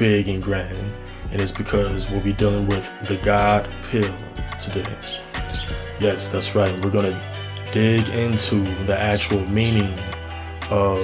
Big 0.00 0.28
and 0.28 0.42
grand, 0.42 0.94
and 1.30 1.42
it's 1.42 1.52
because 1.52 2.10
we'll 2.10 2.22
be 2.22 2.32
dealing 2.32 2.66
with 2.66 2.90
the 3.02 3.18
God 3.18 3.68
pill 3.82 4.16
today. 4.58 4.96
Yes, 6.00 6.30
that's 6.30 6.54
right. 6.54 6.72
We're 6.82 6.90
going 6.90 7.14
to 7.14 7.68
dig 7.70 8.08
into 8.08 8.62
the 8.86 8.96
actual 8.98 9.46
meaning 9.52 9.92
of 10.70 10.96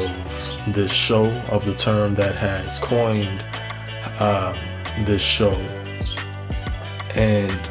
this 0.69 0.91
show, 0.91 1.31
of 1.51 1.67
the 1.67 1.75
term 1.75 2.15
that 2.15 2.37
has 2.37 2.79
coined 2.79 3.45
um, 4.19 4.57
this 5.03 5.21
show. 5.21 5.53
And 7.15 7.71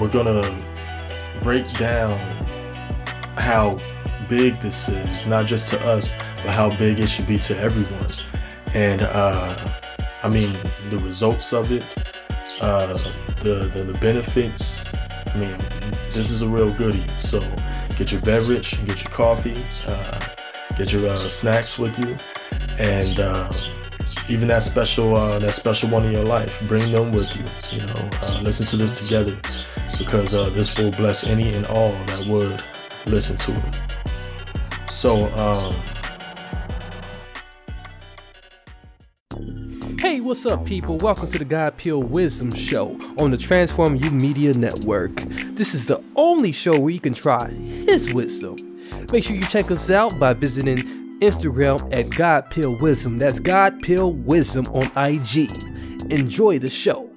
we're 0.00 0.10
going 0.10 0.26
to 0.26 1.40
break 1.44 1.72
down 1.74 2.18
how 3.36 3.76
big 4.28 4.56
this 4.56 4.88
is, 4.88 5.24
not 5.28 5.46
just 5.46 5.68
to 5.68 5.80
us, 5.86 6.16
but 6.38 6.46
how 6.46 6.76
big 6.76 6.98
it 6.98 7.08
should 7.08 7.28
be 7.28 7.38
to 7.38 7.56
everyone. 7.56 8.10
And 8.74 9.04
uh, 9.04 9.77
I 10.22 10.28
mean, 10.28 10.52
the 10.90 10.98
results 10.98 11.52
of 11.52 11.72
it, 11.72 11.84
uh, 12.60 12.98
the, 13.40 13.70
the, 13.72 13.84
the 13.84 13.98
benefits. 14.00 14.84
I 15.26 15.36
mean, 15.36 15.58
this 16.12 16.30
is 16.30 16.42
a 16.42 16.48
real 16.48 16.72
goodie. 16.72 17.06
So 17.18 17.40
get 17.96 18.12
your 18.12 18.20
beverage, 18.22 18.84
get 18.84 19.02
your 19.02 19.12
coffee, 19.12 19.62
uh, 19.86 20.20
get 20.76 20.92
your 20.92 21.06
uh, 21.08 21.28
snacks 21.28 21.78
with 21.78 21.98
you, 21.98 22.16
and 22.78 23.20
uh, 23.20 23.50
even 24.28 24.48
that 24.48 24.62
special 24.62 25.14
uh, 25.16 25.38
that 25.38 25.52
special 25.54 25.90
one 25.90 26.04
in 26.04 26.12
your 26.12 26.24
life, 26.24 26.60
bring 26.66 26.90
them 26.90 27.12
with 27.12 27.34
you. 27.36 27.78
You 27.78 27.86
know, 27.86 28.10
uh, 28.22 28.40
listen 28.42 28.66
to 28.66 28.76
this 28.76 29.00
together 29.00 29.36
because 29.98 30.32
this 30.52 30.76
will 30.78 30.90
bless 30.92 31.26
any 31.26 31.54
and 31.54 31.66
all 31.66 31.90
that 31.90 32.26
would 32.28 32.62
listen 33.06 33.36
to 33.36 33.52
it. 33.52 34.90
So, 34.90 35.32
um, 35.34 35.74
Hey, 40.08 40.22
what's 40.22 40.46
up, 40.46 40.64
people? 40.64 40.96
Welcome 41.02 41.30
to 41.32 41.38
the 41.38 41.44
God 41.44 41.76
Pill 41.76 42.02
Wisdom 42.02 42.50
Show 42.50 42.98
on 43.20 43.30
the 43.30 43.36
Transform 43.36 43.96
You 43.96 44.10
Media 44.10 44.54
Network. 44.54 45.14
This 45.16 45.74
is 45.74 45.84
the 45.86 46.02
only 46.16 46.50
show 46.50 46.80
where 46.80 46.88
you 46.94 46.98
can 46.98 47.12
try 47.12 47.46
His 47.50 48.14
wisdom. 48.14 48.56
Make 49.12 49.24
sure 49.24 49.36
you 49.36 49.42
check 49.42 49.70
us 49.70 49.90
out 49.90 50.18
by 50.18 50.32
visiting 50.32 50.78
Instagram 51.20 51.94
at 51.94 52.08
God 52.16 52.48
Pill 52.48 52.74
Wisdom. 52.76 53.18
That's 53.18 53.38
God 53.38 53.82
Pill 53.82 54.12
Wisdom 54.12 54.64
on 54.68 54.84
IG. 54.96 55.50
Enjoy 56.10 56.58
the 56.58 56.70
show. 56.70 57.10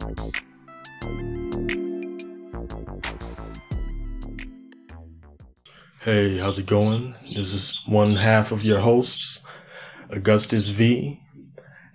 hey, 6.02 6.39
how's 6.39 6.59
it 6.59 6.66
going? 6.66 7.14
This 7.23 7.53
is 7.53 7.81
one 7.86 8.16
half 8.16 8.52
of 8.52 8.66
your 8.66 8.81
hosts, 8.81 9.39
Augustus 10.09 10.67
V, 10.67 11.20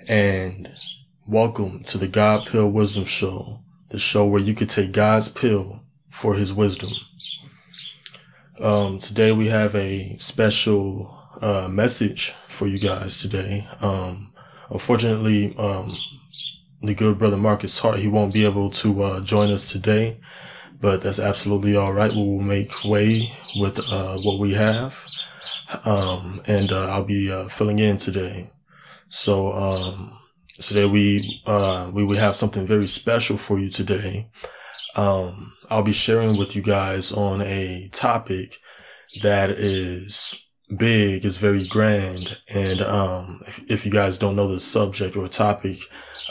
and 0.08 0.70
welcome 1.26 1.82
to 1.82 1.98
the 1.98 2.06
God 2.06 2.46
Pill 2.46 2.70
Wisdom 2.70 3.04
Show, 3.04 3.60
the 3.88 3.98
show 3.98 4.24
where 4.24 4.40
you 4.40 4.54
could 4.54 4.68
take 4.68 4.92
God's 4.92 5.28
pill 5.28 5.82
for 6.10 6.34
his 6.34 6.52
wisdom. 6.52 6.90
Um, 8.60 8.98
today 8.98 9.32
we 9.32 9.48
have 9.48 9.74
a 9.74 10.16
special 10.18 11.12
uh, 11.42 11.66
message 11.68 12.30
for 12.46 12.68
you 12.68 12.78
guys 12.78 13.20
today. 13.20 13.66
Um, 13.80 14.32
unfortunately, 14.70 15.56
um, 15.58 15.92
the 16.82 16.94
good 16.94 17.18
brother 17.18 17.36
Marcus 17.36 17.78
Hart, 17.80 17.98
he 17.98 18.08
won't 18.08 18.32
be 18.32 18.44
able 18.44 18.70
to 18.70 19.02
uh, 19.02 19.20
join 19.20 19.50
us 19.50 19.72
today, 19.72 20.20
but 20.80 21.02
that's 21.02 21.18
absolutely 21.18 21.74
all 21.74 21.92
right. 21.92 22.12
We 22.12 22.18
will 22.18 22.40
make 22.40 22.84
way 22.84 23.32
with 23.58 23.78
uh, 23.92 24.18
what 24.18 24.38
we 24.38 24.52
have, 24.52 25.04
um, 25.84 26.42
and 26.46 26.70
uh, 26.70 26.90
I'll 26.90 27.04
be 27.04 27.32
uh, 27.32 27.48
filling 27.48 27.80
in 27.80 27.96
today. 27.96 28.50
So 29.08 29.52
um, 29.52 30.18
today 30.60 30.84
we 30.84 31.42
uh, 31.46 31.90
we 31.92 32.04
will 32.04 32.16
have 32.16 32.36
something 32.36 32.66
very 32.66 32.88
special 32.88 33.36
for 33.36 33.58
you 33.58 33.68
today. 33.68 34.30
Um, 34.96 35.54
I'll 35.70 35.82
be 35.82 35.92
sharing 35.92 36.36
with 36.36 36.56
you 36.56 36.62
guys 36.62 37.12
on 37.12 37.42
a 37.42 37.88
topic 37.92 38.58
that 39.22 39.50
is 39.50 40.42
big, 40.76 41.24
is 41.24 41.38
very 41.38 41.66
grand, 41.68 42.40
and 42.48 42.80
um, 42.82 43.42
if, 43.46 43.70
if 43.70 43.86
you 43.86 43.92
guys 43.92 44.18
don't 44.18 44.34
know 44.34 44.48
the 44.48 44.58
subject 44.58 45.16
or 45.16 45.28
topic 45.28 45.76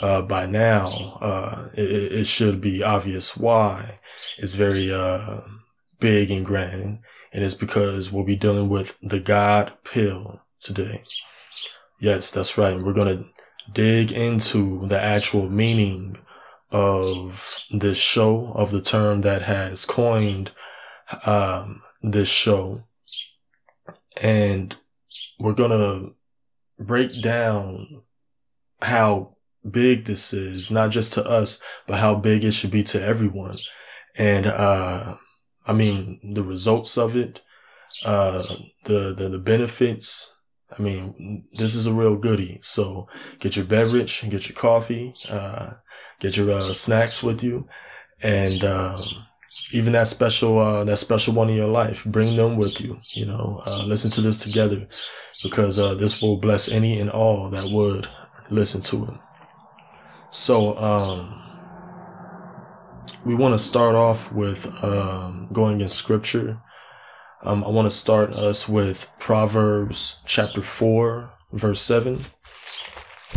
uh, 0.02 0.20
by 0.22 0.44
now, 0.44 1.18
uh, 1.22 1.68
it, 1.74 2.12
it 2.12 2.26
should 2.26 2.60
be 2.60 2.82
obvious 2.82 3.36
why. 3.36 3.98
It's 4.36 4.54
very 4.54 4.92
uh, 4.92 5.40
big 6.00 6.30
and 6.30 6.44
grand, 6.44 6.98
and 7.32 7.44
it's 7.44 7.54
because 7.54 8.12
we'll 8.12 8.24
be 8.24 8.36
dealing 8.36 8.68
with 8.68 8.98
the 9.00 9.20
God 9.20 9.72
pill 9.84 10.42
today. 10.58 11.02
Yes, 11.98 12.30
that's 12.30 12.58
right. 12.58 12.78
We're 12.80 12.92
going 12.92 13.18
to 13.18 13.26
dig 13.72 14.12
into 14.12 14.86
the 14.86 15.00
actual 15.00 15.48
meaning 15.48 16.18
of 16.70 17.60
this 17.70 17.98
show, 17.98 18.52
of 18.54 18.70
the 18.70 18.82
term 18.82 19.22
that 19.22 19.42
has 19.42 19.84
coined 19.84 20.50
um, 21.24 21.80
this 22.02 22.28
show. 22.28 22.80
And 24.22 24.76
we're 25.38 25.54
going 25.54 25.70
to 25.70 26.14
break 26.84 27.22
down 27.22 27.86
how 28.82 29.36
big 29.68 30.04
this 30.04 30.32
is, 30.32 30.70
not 30.70 30.90
just 30.90 31.12
to 31.14 31.26
us, 31.28 31.62
but 31.86 31.98
how 31.98 32.14
big 32.14 32.44
it 32.44 32.52
should 32.52 32.70
be 32.70 32.82
to 32.84 33.02
everyone. 33.02 33.56
And, 34.18 34.46
uh, 34.46 35.14
I 35.66 35.72
mean, 35.72 36.20
the 36.34 36.42
results 36.42 36.96
of 36.96 37.16
it, 37.16 37.42
uh, 38.04 38.42
the, 38.84 39.14
the, 39.14 39.28
the 39.28 39.38
benefits, 39.38 40.35
I 40.76 40.82
mean, 40.82 41.44
this 41.52 41.74
is 41.74 41.86
a 41.86 41.92
real 41.92 42.16
goodie. 42.16 42.58
So 42.62 43.08
get 43.38 43.56
your 43.56 43.64
beverage, 43.64 44.28
get 44.28 44.48
your 44.48 44.56
coffee, 44.56 45.14
uh, 45.28 45.70
get 46.18 46.36
your 46.36 46.50
uh, 46.50 46.72
snacks 46.72 47.22
with 47.22 47.42
you, 47.42 47.68
and 48.22 48.64
um, 48.64 49.00
even 49.72 49.92
that 49.92 50.06
special 50.08 50.58
uh, 50.58 50.84
that 50.84 50.96
special 50.96 51.34
one 51.34 51.48
in 51.48 51.56
your 51.56 51.68
life, 51.68 52.04
bring 52.04 52.36
them 52.36 52.56
with 52.56 52.80
you. 52.80 52.98
You 53.14 53.26
know, 53.26 53.62
uh, 53.66 53.84
listen 53.84 54.10
to 54.12 54.20
this 54.20 54.38
together 54.38 54.86
because 55.42 55.78
uh, 55.78 55.94
this 55.94 56.20
will 56.20 56.36
bless 56.36 56.68
any 56.70 56.98
and 56.98 57.10
all 57.10 57.48
that 57.50 57.70
would 57.70 58.08
listen 58.50 58.80
to 58.82 59.04
it. 59.04 59.20
So 60.30 60.76
um, 60.78 61.42
we 63.24 63.34
want 63.34 63.54
to 63.54 63.58
start 63.58 63.94
off 63.94 64.32
with 64.32 64.72
um, 64.84 65.48
going 65.52 65.80
in 65.80 65.88
scripture. 65.88 66.60
Um, 67.44 67.62
I 67.64 67.68
want 67.68 67.84
to 67.86 67.94
start 67.94 68.30
us 68.30 68.66
with 68.66 69.10
Proverbs 69.18 70.22
chapter 70.24 70.62
4, 70.62 71.34
verse 71.52 71.82
7. 71.82 72.18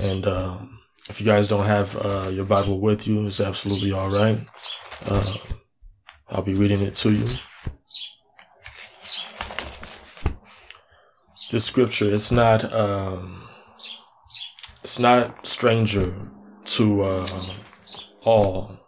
And 0.02 0.26
um, 0.26 0.80
if 1.10 1.20
you 1.20 1.26
guys 1.26 1.50
don't 1.50 1.66
have 1.66 1.98
uh, 1.98 2.30
your 2.30 2.46
Bible 2.46 2.80
with 2.80 3.08
you, 3.08 3.28
it's 3.28 3.42
absolutely 3.42 3.92
all 3.92 4.10
right. 4.10 4.40
Uh, 5.06 5.36
I'll 6.30 6.42
be 6.42 6.54
reading 6.54 6.82
it 6.82 6.96
to 6.96 7.12
you. 7.12 7.26
This 11.52 11.66
scripture, 11.66 12.10
it's 12.14 12.32
not, 12.32 12.72
um, 12.72 13.50
it's 14.82 15.00
not 15.00 15.46
stranger 15.46 16.16
to 16.66 17.02
uh, 17.02 17.28
all. 18.24 18.80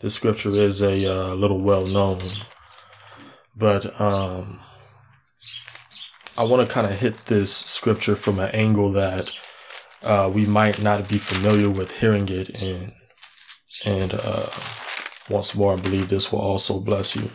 This 0.00 0.14
scripture 0.14 0.50
is 0.50 0.82
a 0.82 1.06
uh, 1.06 1.34
little 1.34 1.60
well 1.60 1.86
known 1.86 2.18
but 3.56 4.00
um, 4.00 4.60
I 6.36 6.42
want 6.42 6.66
to 6.66 6.72
kind 6.72 6.86
of 6.86 6.98
hit 6.98 7.26
this 7.26 7.54
scripture 7.54 8.16
from 8.16 8.38
an 8.38 8.50
angle 8.50 8.90
that 8.92 9.30
uh, 10.02 10.30
we 10.32 10.46
might 10.46 10.82
not 10.82 11.08
be 11.08 11.18
familiar 11.18 11.70
with 11.70 12.00
hearing 12.00 12.28
it 12.28 12.62
in. 12.62 12.92
And 13.84 14.14
uh, 14.14 14.46
once 15.30 15.54
more, 15.54 15.74
I 15.74 15.76
believe 15.76 16.08
this 16.08 16.32
will 16.32 16.40
also 16.40 16.80
bless 16.80 17.14
you. 17.14 17.30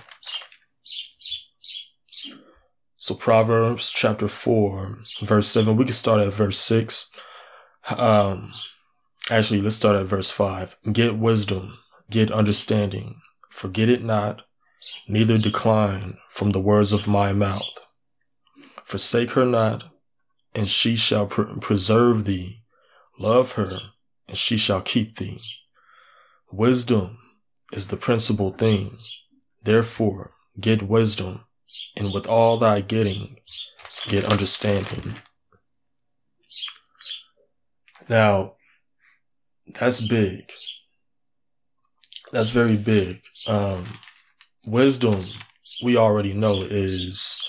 So 2.97 3.15
Proverbs 3.15 3.91
chapter 3.91 4.27
4, 4.27 4.97
verse 5.21 5.47
7, 5.47 5.75
we 5.77 5.85
can 5.85 5.93
start 5.93 6.21
at 6.21 6.33
verse 6.33 6.59
6. 6.59 7.09
Um, 7.97 8.51
actually, 9.31 9.61
let's 9.61 9.77
start 9.77 9.95
at 9.95 10.05
verse 10.05 10.29
5. 10.29 10.77
Get 10.91 11.17
wisdom, 11.17 11.79
get 12.11 12.31
understanding, 12.31 13.21
forget 13.49 13.89
it 13.89 14.03
not, 14.03 14.43
neither 15.07 15.37
decline 15.37 16.17
from 16.29 16.51
the 16.51 16.59
words 16.59 16.93
of 16.93 17.07
my 17.07 17.33
mouth. 17.33 17.79
Forsake 18.83 19.31
her 19.31 19.45
not, 19.45 19.83
and 20.55 20.67
she 20.69 20.95
shall 20.95 21.27
pr- 21.27 21.59
preserve 21.59 22.25
thee. 22.25 22.63
Love 23.19 23.53
her, 23.53 23.79
and 24.27 24.37
she 24.37 24.57
shall 24.57 24.81
keep 24.81 25.17
thee. 25.17 25.39
Wisdom 26.51 27.19
is 27.71 27.87
the 27.87 27.97
principal 27.97 28.51
thing. 28.51 28.97
Therefore, 29.63 30.31
get 30.59 30.83
wisdom, 30.83 31.45
and 31.95 32.13
with 32.13 32.27
all 32.27 32.57
thy 32.57 32.81
getting, 32.81 33.37
get 34.07 34.25
understanding. 34.25 35.15
Now, 38.07 38.53
that's 39.79 40.01
big. 40.01 40.51
That's 42.31 42.49
very 42.49 42.77
big. 42.77 43.21
Um, 43.45 43.85
wisdom, 44.69 45.23
we 45.83 45.97
already 45.97 46.33
know, 46.33 46.61
is 46.61 47.45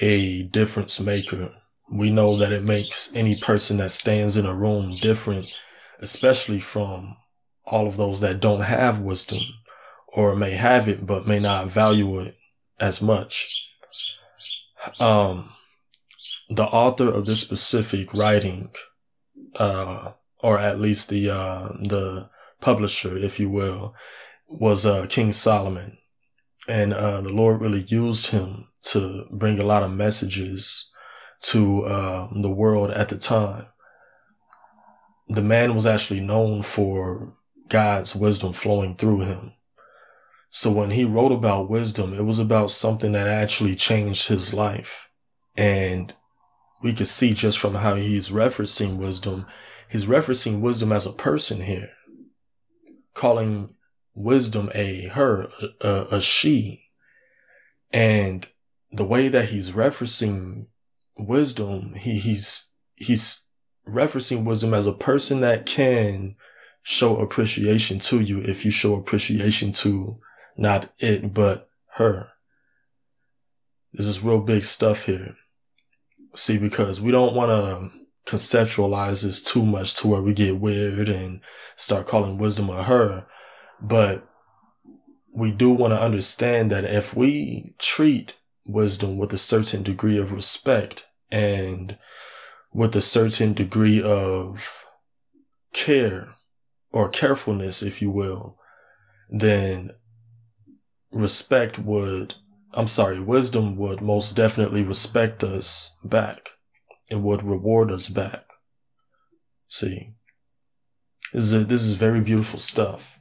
a 0.00 0.42
difference 0.44 1.00
maker. 1.00 1.54
We 1.90 2.10
know 2.10 2.36
that 2.36 2.52
it 2.52 2.64
makes 2.64 3.14
any 3.14 3.38
person 3.38 3.78
that 3.78 3.90
stands 3.90 4.36
in 4.36 4.46
a 4.46 4.54
room 4.54 4.96
different, 5.00 5.58
especially 6.00 6.60
from 6.60 7.16
all 7.64 7.86
of 7.86 7.96
those 7.96 8.20
that 8.20 8.40
don't 8.40 8.62
have 8.62 8.98
wisdom 9.00 9.40
or 10.08 10.36
may 10.36 10.52
have 10.52 10.88
it 10.88 11.06
but 11.06 11.26
may 11.26 11.38
not 11.38 11.68
value 11.68 12.20
it 12.20 12.36
as 12.80 13.00
much. 13.00 13.68
Um, 14.98 15.50
the 16.48 16.64
author 16.64 17.08
of 17.08 17.24
this 17.24 17.40
specific 17.40 18.12
writing, 18.12 18.72
uh, 19.58 20.10
or 20.38 20.58
at 20.58 20.80
least 20.80 21.08
the 21.08 21.30
uh, 21.30 21.68
the 21.80 22.30
publisher, 22.60 23.16
if 23.16 23.38
you 23.38 23.48
will, 23.48 23.94
was 24.48 24.84
uh, 24.84 25.06
King 25.08 25.32
Solomon, 25.32 25.98
and 26.68 26.92
uh, 26.92 27.20
the 27.20 27.32
Lord 27.32 27.60
really 27.60 27.82
used 27.82 28.30
him 28.30 28.68
to 28.82 29.26
bring 29.30 29.58
a 29.58 29.66
lot 29.66 29.82
of 29.82 29.90
messages 29.90 30.90
to 31.40 31.82
uh, 31.84 32.28
the 32.40 32.50
world 32.50 32.90
at 32.90 33.08
the 33.08 33.18
time. 33.18 33.66
The 35.28 35.42
man 35.42 35.74
was 35.74 35.86
actually 35.86 36.20
known 36.20 36.62
for 36.62 37.32
God's 37.68 38.14
wisdom 38.14 38.52
flowing 38.52 38.96
through 38.96 39.20
him. 39.20 39.54
So 40.50 40.70
when 40.70 40.90
he 40.90 41.04
wrote 41.04 41.32
about 41.32 41.70
wisdom, 41.70 42.12
it 42.12 42.24
was 42.24 42.38
about 42.38 42.70
something 42.70 43.12
that 43.12 43.26
actually 43.26 43.74
changed 43.74 44.28
his 44.28 44.52
life. 44.52 45.08
And 45.56 46.12
we 46.82 46.92
could 46.92 47.08
see 47.08 47.32
just 47.32 47.58
from 47.58 47.76
how 47.76 47.94
he's 47.94 48.30
referencing 48.30 48.98
wisdom, 48.98 49.46
he's 49.88 50.04
referencing 50.04 50.60
wisdom 50.60 50.92
as 50.92 51.06
a 51.06 51.12
person 51.12 51.62
here, 51.62 51.90
calling 53.14 53.74
wisdom 54.14 54.70
a 54.74 55.08
her, 55.08 55.48
a, 55.80 56.06
a 56.12 56.20
she. 56.20 56.90
And 57.92 58.48
the 58.90 59.04
way 59.04 59.28
that 59.28 59.46
he's 59.46 59.72
referencing 59.72 60.66
wisdom, 61.16 61.94
he, 61.94 62.18
he's, 62.18 62.74
he's 62.94 63.48
referencing 63.88 64.44
wisdom 64.44 64.74
as 64.74 64.86
a 64.86 64.92
person 64.92 65.40
that 65.40 65.66
can 65.66 66.36
show 66.82 67.16
appreciation 67.16 67.98
to 67.98 68.20
you 68.20 68.40
if 68.40 68.64
you 68.64 68.70
show 68.70 68.94
appreciation 68.94 69.72
to 69.72 70.18
not 70.56 70.90
it, 70.98 71.32
but 71.32 71.68
her. 71.94 72.28
This 73.92 74.06
is 74.06 74.22
real 74.22 74.40
big 74.40 74.64
stuff 74.64 75.06
here. 75.06 75.36
See, 76.34 76.58
because 76.58 77.00
we 77.00 77.10
don't 77.10 77.34
want 77.34 77.50
to 77.50 77.90
conceptualize 78.26 79.24
this 79.24 79.42
too 79.42 79.66
much 79.66 79.94
to 79.94 80.08
where 80.08 80.22
we 80.22 80.32
get 80.32 80.58
weird 80.58 81.08
and 81.08 81.40
start 81.76 82.06
calling 82.06 82.38
wisdom 82.38 82.70
a 82.70 82.82
her. 82.82 83.26
But 83.82 84.26
we 85.34 85.50
do 85.50 85.70
want 85.70 85.92
to 85.92 86.00
understand 86.00 86.70
that 86.70 86.84
if 86.84 87.16
we 87.16 87.74
treat 87.78 88.34
wisdom 88.64 89.18
with 89.18 89.32
a 89.32 89.38
certain 89.38 89.82
degree 89.82 90.18
of 90.18 90.32
respect 90.32 91.08
and 91.30 91.98
with 92.72 92.94
a 92.94 93.02
certain 93.02 93.52
degree 93.52 94.00
of 94.00 94.84
care 95.72 96.36
or 96.92 97.08
carefulness, 97.08 97.82
if 97.82 98.00
you 98.00 98.10
will, 98.10 98.56
then 99.28 99.90
respect 101.10 101.78
would, 101.78 102.34
I'm 102.72 102.86
sorry, 102.86 103.18
wisdom 103.18 103.76
would 103.76 104.00
most 104.00 104.36
definitely 104.36 104.82
respect 104.82 105.42
us 105.42 105.96
back 106.04 106.50
and 107.10 107.24
would 107.24 107.42
reward 107.42 107.90
us 107.90 108.08
back. 108.08 108.44
See, 109.66 110.14
this 111.32 111.44
is, 111.44 111.54
a, 111.54 111.58
this 111.64 111.82
is 111.82 111.94
very 111.94 112.20
beautiful 112.20 112.58
stuff. 112.58 113.11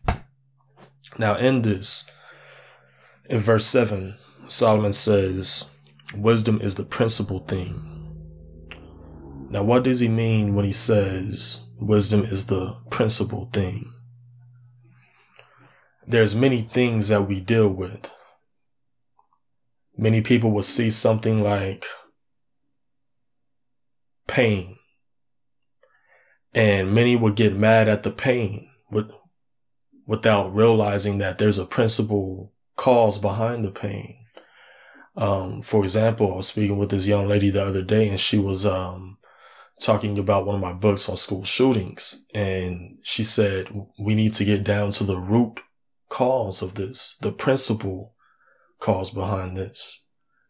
Now, 1.18 1.36
in 1.36 1.62
this, 1.62 2.06
in 3.30 3.40
verse 3.40 3.66
7, 3.66 4.18
Solomon 4.48 4.94
says, 4.94 5.70
Wisdom 6.16 6.60
is 6.62 6.76
the 6.76 6.84
principal 6.84 7.40
thing. 7.40 7.92
Now, 9.50 9.64
what 9.64 9.84
does 9.84 10.00
he 10.00 10.08
mean 10.08 10.56
when 10.56 10.64
he 10.64 10.72
says 10.72 11.68
wisdom 11.80 12.24
is 12.24 12.46
the 12.46 12.78
principal 12.90 13.50
thing? 13.52 13.92
There's 16.08 16.34
many 16.34 16.62
things 16.62 17.10
that 17.10 17.28
we 17.28 17.42
deal 17.42 17.68
with. 17.68 18.10
Many 19.98 20.22
people 20.22 20.52
will 20.52 20.64
see 20.64 20.90
something 20.90 21.44
like 21.44 21.86
pain, 24.28 24.78
and 26.54 26.94
many 26.94 27.18
will 27.18 27.32
get 27.32 27.54
mad 27.54 27.90
at 27.90 28.04
the 28.04 28.12
pain 28.12 28.70
without 30.06 30.54
realizing 30.54 31.18
that 31.20 31.38
there's 31.38 31.58
a 31.58 31.66
principal 31.66 32.54
cause 32.76 33.18
behind 33.18 33.64
the 33.64 33.72
pain. 33.72 34.18
Um, 35.16 35.62
for 35.62 35.84
example, 35.84 36.34
I 36.34 36.38
was 36.38 36.48
speaking 36.48 36.78
with 36.78 36.90
this 36.90 37.08
young 37.08 37.28
lady 37.28 37.50
the 37.50 37.66
other 37.66 37.84
day 37.84 38.08
and 38.10 38.20
she 38.20 38.40
was, 38.40 38.66
um, 38.66 39.18
talking 39.82 40.18
about 40.20 40.46
one 40.46 40.56
of 40.56 40.62
my 40.62 40.74
books 40.74 41.10
on 41.10 41.18
school 41.18 41.44
shootings. 41.44 42.26
And 42.34 42.98
she 43.04 43.24
said, 43.24 43.70
we 44.00 44.16
need 44.16 44.34
to 44.34 44.46
get 44.46 44.64
down 44.64 44.92
to 44.92 45.04
the 45.04 45.18
root 45.18 45.60
cause 46.10 46.62
of 46.62 46.76
this, 46.76 47.18
the 47.22 47.32
principal 47.32 48.14
cause 48.80 49.12
behind 49.12 49.58
this. 49.58 50.01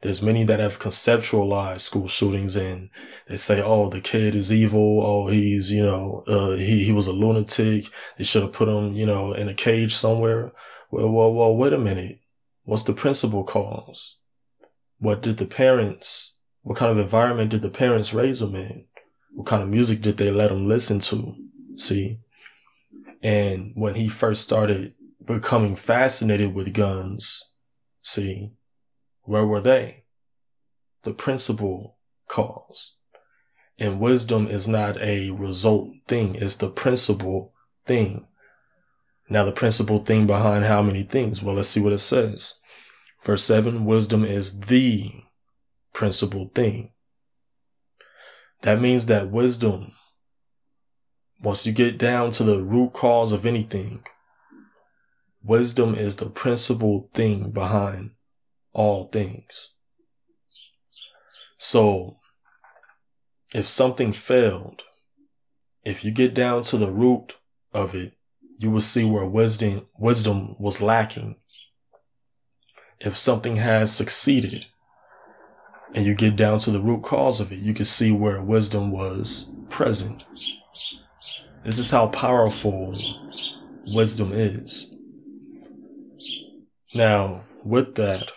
There's 0.01 0.21
many 0.21 0.43
that 0.45 0.59
have 0.59 0.79
conceptualized 0.79 1.81
school 1.81 2.07
shootings 2.07 2.55
and 2.55 2.89
they 3.27 3.37
say, 3.37 3.61
oh, 3.61 3.87
the 3.87 4.01
kid 4.01 4.33
is 4.33 4.51
evil. 4.51 5.05
Oh, 5.05 5.27
he's, 5.27 5.71
you 5.71 5.83
know, 5.83 6.23
uh, 6.27 6.51
he, 6.51 6.83
he 6.83 6.91
was 6.91 7.05
a 7.05 7.13
lunatic. 7.13 7.85
They 8.17 8.23
should 8.23 8.41
have 8.41 8.53
put 8.53 8.67
him, 8.67 8.93
you 8.95 9.05
know, 9.05 9.33
in 9.33 9.47
a 9.47 9.53
cage 9.53 9.93
somewhere. 9.93 10.53
Well, 10.89 11.11
well, 11.11 11.31
well, 11.31 11.55
wait 11.55 11.73
a 11.73 11.77
minute. 11.77 12.19
What's 12.63 12.83
the 12.83 12.93
principal 12.93 13.43
cause? 13.43 14.17
What 14.97 15.21
did 15.21 15.37
the 15.37 15.45
parents, 15.45 16.37
what 16.63 16.77
kind 16.77 16.91
of 16.91 16.97
environment 16.97 17.51
did 17.51 17.61
the 17.61 17.69
parents 17.69 18.13
raise 18.13 18.41
him 18.41 18.55
in? 18.55 18.87
What 19.33 19.47
kind 19.47 19.61
of 19.61 19.69
music 19.69 20.01
did 20.01 20.17
they 20.17 20.31
let 20.31 20.51
him 20.51 20.67
listen 20.67 20.99
to? 20.99 21.35
See? 21.75 22.19
And 23.21 23.71
when 23.75 23.95
he 23.95 24.07
first 24.07 24.41
started 24.41 24.93
becoming 25.25 25.75
fascinated 25.75 26.55
with 26.55 26.73
guns, 26.73 27.53
see, 28.01 28.51
where 29.23 29.45
were 29.45 29.61
they? 29.61 30.05
The 31.03 31.13
principal 31.13 31.97
cause. 32.27 32.95
And 33.79 33.99
wisdom 33.99 34.47
is 34.47 34.67
not 34.67 34.97
a 34.97 35.31
result 35.31 35.89
thing. 36.07 36.35
It's 36.35 36.55
the 36.55 36.69
principal 36.69 37.53
thing. 37.85 38.27
Now 39.29 39.43
the 39.43 39.51
principal 39.51 40.03
thing 40.03 40.27
behind 40.27 40.65
how 40.65 40.81
many 40.81 41.03
things? 41.03 41.41
Well, 41.41 41.55
let's 41.55 41.69
see 41.69 41.81
what 41.81 41.93
it 41.93 41.99
says. 41.99 42.59
Verse 43.23 43.43
seven, 43.43 43.85
wisdom 43.85 44.25
is 44.25 44.59
the 44.61 45.11
principal 45.93 46.51
thing. 46.53 46.91
That 48.61 48.79
means 48.79 49.07
that 49.07 49.31
wisdom, 49.31 49.93
once 51.41 51.65
you 51.65 51.71
get 51.71 51.97
down 51.97 52.31
to 52.31 52.43
the 52.43 52.61
root 52.61 52.93
cause 52.93 53.31
of 53.31 53.45
anything, 53.45 54.03
wisdom 55.43 55.95
is 55.95 56.17
the 56.17 56.29
principal 56.29 57.09
thing 57.13 57.51
behind 57.51 58.11
all 58.73 59.05
things. 59.05 59.69
So, 61.57 62.15
if 63.53 63.67
something 63.67 64.11
failed, 64.11 64.83
if 65.83 66.05
you 66.05 66.11
get 66.11 66.33
down 66.33 66.63
to 66.63 66.77
the 66.77 66.91
root 66.91 67.35
of 67.73 67.93
it, 67.95 68.13
you 68.57 68.69
will 68.69 68.81
see 68.81 69.03
where 69.03 69.25
wisdom, 69.25 69.87
wisdom 69.99 70.55
was 70.59 70.81
lacking. 70.81 71.37
If 72.99 73.17
something 73.17 73.57
has 73.57 73.93
succeeded, 73.93 74.67
and 75.93 76.05
you 76.05 76.13
get 76.13 76.35
down 76.35 76.59
to 76.59 76.71
the 76.71 76.79
root 76.79 77.03
cause 77.03 77.39
of 77.39 77.51
it, 77.51 77.59
you 77.59 77.73
can 77.73 77.85
see 77.85 78.11
where 78.11 78.41
wisdom 78.41 78.91
was 78.91 79.49
present. 79.69 80.23
This 81.63 81.77
is 81.77 81.91
how 81.91 82.07
powerful 82.07 82.95
wisdom 83.93 84.31
is. 84.33 84.93
Now, 86.95 87.43
with 87.63 87.95
that, 87.95 88.31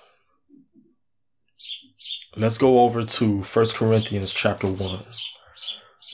let's 2.37 2.59
go 2.59 2.81
over 2.81 3.03
to 3.03 3.43
1 3.43 3.67
Corinthians 3.75 4.33
chapter 4.33 4.67
1 4.67 5.05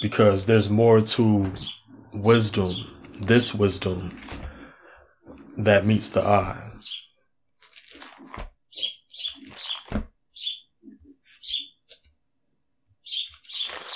because 0.03 0.47
there's 0.47 0.69
more 0.69 1.01
to 1.01 1.51
wisdom, 2.13 2.75
this 3.21 3.55
wisdom 3.55 4.21
that 5.57 5.87
meets 5.87 6.11
the 6.11 6.21
eye. 6.21 6.67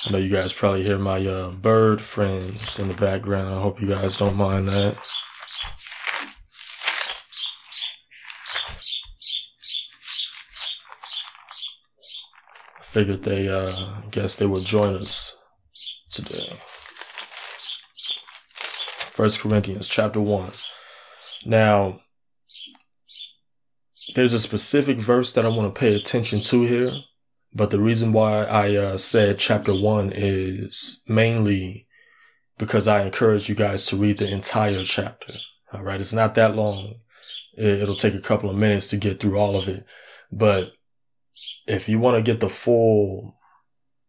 I 0.07 0.11
know 0.11 0.19
you 0.19 0.31
guys 0.31 0.53
probably 0.53 0.83
hear 0.83 0.99
my 0.99 1.27
uh, 1.27 1.51
bird 1.53 2.01
friends 2.01 2.79
in 2.79 2.89
the 2.89 2.95
background. 2.95 3.55
I 3.55 3.61
hope 3.61 3.81
you 3.81 3.89
guys 3.89 4.19
don't 4.19 4.37
mind 4.37 4.69
that. 4.69 4.97
Figured 12.95 13.25
they, 13.25 13.49
uh, 13.49 13.75
guess 14.13 14.37
they 14.37 14.47
would 14.47 14.65
join 14.65 14.95
us 14.95 15.37
today. 16.09 16.49
First 19.11 19.41
Corinthians 19.41 19.89
chapter 19.89 20.21
one. 20.21 20.53
Now, 21.45 21.99
there's 24.15 24.33
a 24.33 24.39
specific 24.39 24.99
verse 24.99 25.33
that 25.33 25.45
I 25.45 25.49
want 25.49 25.75
to 25.75 25.81
pay 25.81 25.97
attention 25.97 26.39
to 26.43 26.63
here, 26.63 26.93
but 27.53 27.73
the 27.73 27.81
reason 27.81 28.13
why 28.13 28.45
I 28.45 28.77
uh, 28.77 28.97
said 28.97 29.41
chapter 29.41 29.73
one 29.75 30.13
is 30.15 31.03
mainly 31.09 31.89
because 32.59 32.87
I 32.87 33.03
encourage 33.03 33.49
you 33.49 33.57
guys 33.57 33.87
to 33.87 33.97
read 33.97 34.19
the 34.19 34.31
entire 34.31 34.85
chapter. 34.85 35.33
All 35.73 35.83
right. 35.83 35.99
It's 35.99 36.13
not 36.13 36.37
that 36.37 36.55
long. 36.55 36.95
It'll 37.59 37.97
take 37.97 38.15
a 38.15 38.21
couple 38.21 38.51
of 38.51 38.57
minutes 38.57 38.87
to 38.91 38.97
get 38.97 39.19
through 39.19 39.37
all 39.37 39.57
of 39.57 39.67
it. 39.67 39.85
But 40.31 40.75
if 41.67 41.89
you 41.89 41.99
want 41.99 42.17
to 42.17 42.23
get 42.23 42.41
the 42.41 42.49
full 42.49 43.35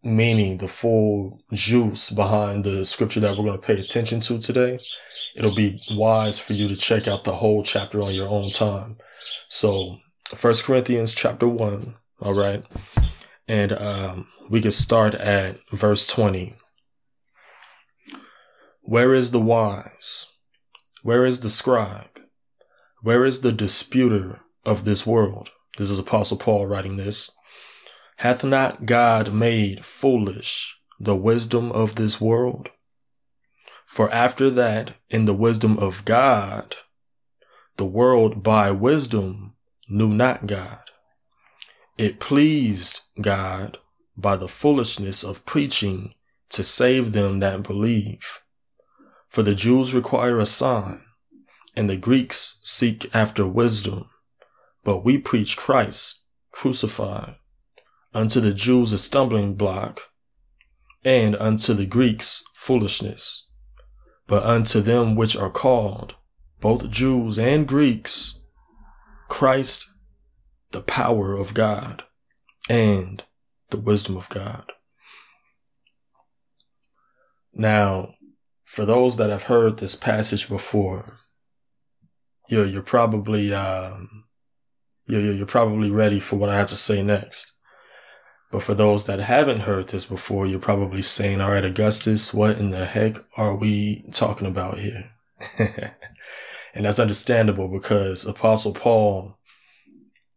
meaning, 0.04 0.58
the 0.58 0.68
full 0.68 1.42
juice 1.52 2.10
behind 2.10 2.64
the 2.64 2.86
scripture 2.86 3.20
that 3.20 3.38
we're 3.38 3.46
going 3.46 3.60
to 3.60 3.66
pay 3.66 3.80
attention 3.80 4.20
to 4.22 4.40
today, 4.40 4.78
it'll 5.36 5.56
be 5.56 5.80
wise 5.92 6.40
for 6.40 6.54
you 6.54 6.68
to 6.68 6.76
check 6.76 7.08
out 7.08 7.24
the 7.24 7.34
whole 7.34 7.64
chapter 7.64 8.02
on 8.02 8.14
your 8.14 8.28
own 8.28 8.52
time. 8.52 8.98
So 9.48 10.00
First 10.26 10.64
Corinthians 10.64 11.14
chapter 11.14 11.48
one. 11.48 11.96
All 12.22 12.34
right. 12.34 12.64
And, 13.48 13.74
um, 13.74 14.28
we 14.50 14.62
can 14.62 14.72
start 14.72 15.16
at 15.16 15.58
verse 15.72 16.06
20. 16.06 16.56
Where 18.82 19.14
is 19.14 19.32
the 19.32 19.40
wise? 19.40 20.28
Where 21.02 21.26
is 21.26 21.40
the 21.40 21.50
scribe? 21.50 22.20
Where 23.02 23.26
is 23.26 23.42
the 23.42 23.52
disputer 23.52 24.42
of 24.66 24.86
this 24.86 25.06
world? 25.06 25.50
This 25.78 25.90
is 25.90 26.00
Apostle 26.00 26.38
Paul 26.38 26.68
writing 26.68 26.96
this. 26.96 27.32
Hath 28.18 28.44
not 28.44 28.86
God 28.86 29.34
made 29.34 29.86
foolish 29.86 30.78
the 31.00 31.16
wisdom 31.16 31.72
of 31.72 31.96
this 31.96 32.22
world? 32.22 32.70
For 33.86 34.12
after 34.12 34.50
that, 34.50 34.96
in 35.10 35.26
the 35.26 35.34
wisdom 35.34 35.78
of 35.78 36.06
God, 36.06 36.76
the 37.78 37.86
world 37.86 38.42
by 38.42 38.72
wisdom 38.72 39.56
knew 39.90 40.10
not 40.10 40.48
God. 40.48 40.80
It 41.98 42.20
pleased 42.20 43.02
God 43.22 43.78
by 44.18 44.36
the 44.36 44.48
foolishness 44.48 45.24
of 45.24 45.46
preaching 45.46 46.14
to 46.50 46.64
save 46.64 47.12
them 47.12 47.40
that 47.42 47.64
believe. 47.64 48.42
For 49.28 49.44
the 49.44 49.56
Jews 49.56 49.94
require 49.94 50.40
a 50.40 50.46
sign, 50.46 51.04
and 51.76 51.90
the 51.90 51.98
Greeks 51.98 52.60
seek 52.64 53.14
after 53.14 53.46
wisdom. 53.46 54.10
But 54.84 55.04
we 55.04 55.18
preach 55.18 55.58
Christ 55.58 56.22
crucified, 56.52 57.36
unto 58.16 58.40
the 58.40 58.54
Jews 58.54 58.94
a 58.94 58.98
stumbling 58.98 59.56
block, 59.56 60.02
and 61.04 61.36
unto 61.36 61.74
the 61.74 61.86
Greeks 61.86 62.44
foolishness. 62.56 63.48
But 64.26 64.44
unto 64.44 64.80
them 64.80 65.16
which 65.16 65.36
are 65.36 65.52
called, 65.52 66.16
both 66.62 66.90
Jews 66.90 67.38
and 67.38 67.68
Greeks, 67.68 68.40
Christ, 69.28 69.86
the 70.72 70.82
power 70.82 71.36
of 71.36 71.54
God 71.54 72.04
and 72.70 73.24
the 73.70 73.78
wisdom 73.78 74.18
of 74.18 74.30
God. 74.30 74.72
Now, 77.54 78.10
for 78.64 78.86
those 78.86 79.18
that 79.18 79.30
have 79.30 79.44
heard 79.44 79.78
this 79.78 79.96
passage 79.96 80.50
before, 80.50 81.20
you're, 82.50 82.66
you're 82.66 82.82
probably, 82.82 83.54
um, 83.54 84.26
you're, 85.06 85.34
you're 85.34 85.46
probably 85.46 85.92
ready 85.92 86.20
for 86.20 86.38
what 86.38 86.50
I 86.50 86.56
have 86.56 86.70
to 86.70 86.76
say 86.76 87.04
next. 87.04 87.55
But 88.52 88.64
for 88.64 88.74
those 88.74 89.06
that 89.06 89.20
haven't 89.20 89.62
heard 89.62 89.90
this 89.90 90.06
before, 90.06 90.46
you're 90.46 90.60
probably 90.60 91.02
saying, 91.02 91.42
all 91.42 91.52
right, 91.52 91.66
Augustus, 91.66 92.34
what 92.34 92.58
in 92.58 92.70
the 92.70 92.86
heck 92.86 93.18
are 93.38 93.56
we 93.56 94.06
talking 94.12 94.48
about 94.48 94.78
here? 94.78 95.12
and 95.60 96.86
that's 96.86 97.00
understandable 97.00 97.68
because 97.68 98.26
Apostle 98.26 98.74
Paul, 98.74 99.38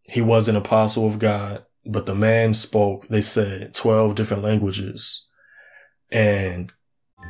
he 0.03 0.21
was 0.21 0.49
an 0.49 0.57
apostle 0.57 1.07
of 1.07 1.19
God, 1.19 1.65
but 1.87 2.07
the 2.07 2.15
man 2.15 2.55
spoke, 2.55 3.09
they 3.09 3.21
said, 3.21 3.75
12 3.75 4.15
different 4.15 4.43
languages. 4.43 5.27
And 6.11 6.73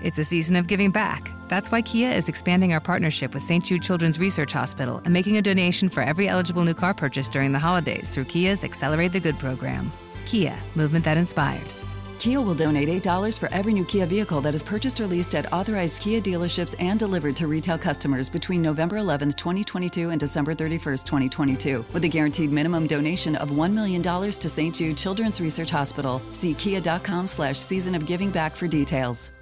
it's 0.00 0.18
a 0.18 0.24
season 0.24 0.54
of 0.54 0.68
giving 0.68 0.90
back. 0.90 1.28
That's 1.48 1.72
why 1.72 1.82
Kia 1.82 2.10
is 2.10 2.28
expanding 2.28 2.72
our 2.72 2.80
partnership 2.80 3.34
with 3.34 3.42
St. 3.42 3.64
Jude 3.64 3.82
Children's 3.82 4.20
Research 4.20 4.52
Hospital 4.52 5.00
and 5.04 5.12
making 5.12 5.36
a 5.38 5.42
donation 5.42 5.88
for 5.88 6.02
every 6.02 6.28
eligible 6.28 6.62
new 6.62 6.74
car 6.74 6.94
purchase 6.94 7.28
during 7.28 7.52
the 7.52 7.58
holidays 7.58 8.08
through 8.08 8.26
Kia's 8.26 8.64
Accelerate 8.64 9.12
the 9.12 9.20
Good 9.20 9.38
program. 9.38 9.92
Kia, 10.28 10.54
movement 10.74 11.04
that 11.04 11.16
inspires. 11.16 11.84
Kia 12.18 12.40
will 12.40 12.54
donate 12.54 12.88
$8 12.88 13.38
for 13.38 13.48
every 13.52 13.72
new 13.72 13.84
Kia 13.84 14.06
vehicle 14.06 14.40
that 14.40 14.54
is 14.54 14.62
purchased 14.62 15.00
or 15.00 15.06
leased 15.06 15.34
at 15.34 15.52
authorized 15.52 16.02
Kia 16.02 16.20
dealerships 16.20 16.74
and 16.78 16.98
delivered 16.98 17.36
to 17.36 17.46
retail 17.46 17.78
customers 17.78 18.28
between 18.28 18.60
November 18.60 18.96
11, 18.96 19.32
2022 19.32 20.10
and 20.10 20.20
December 20.20 20.54
31, 20.54 20.98
2022, 20.98 21.84
with 21.92 22.04
a 22.04 22.08
guaranteed 22.08 22.52
minimum 22.52 22.86
donation 22.86 23.36
of 23.36 23.50
$1 23.50 23.72
million 23.72 24.02
to 24.02 24.48
St. 24.48 24.74
Jude 24.74 24.96
Children's 24.96 25.40
Research 25.40 25.70
Hospital. 25.70 26.20
See 26.32 26.54
kia.com 26.54 27.26
slash 27.26 27.58
season 27.58 27.94
of 27.94 28.06
giving 28.06 28.30
back 28.30 28.54
for 28.54 28.66
details 28.66 29.32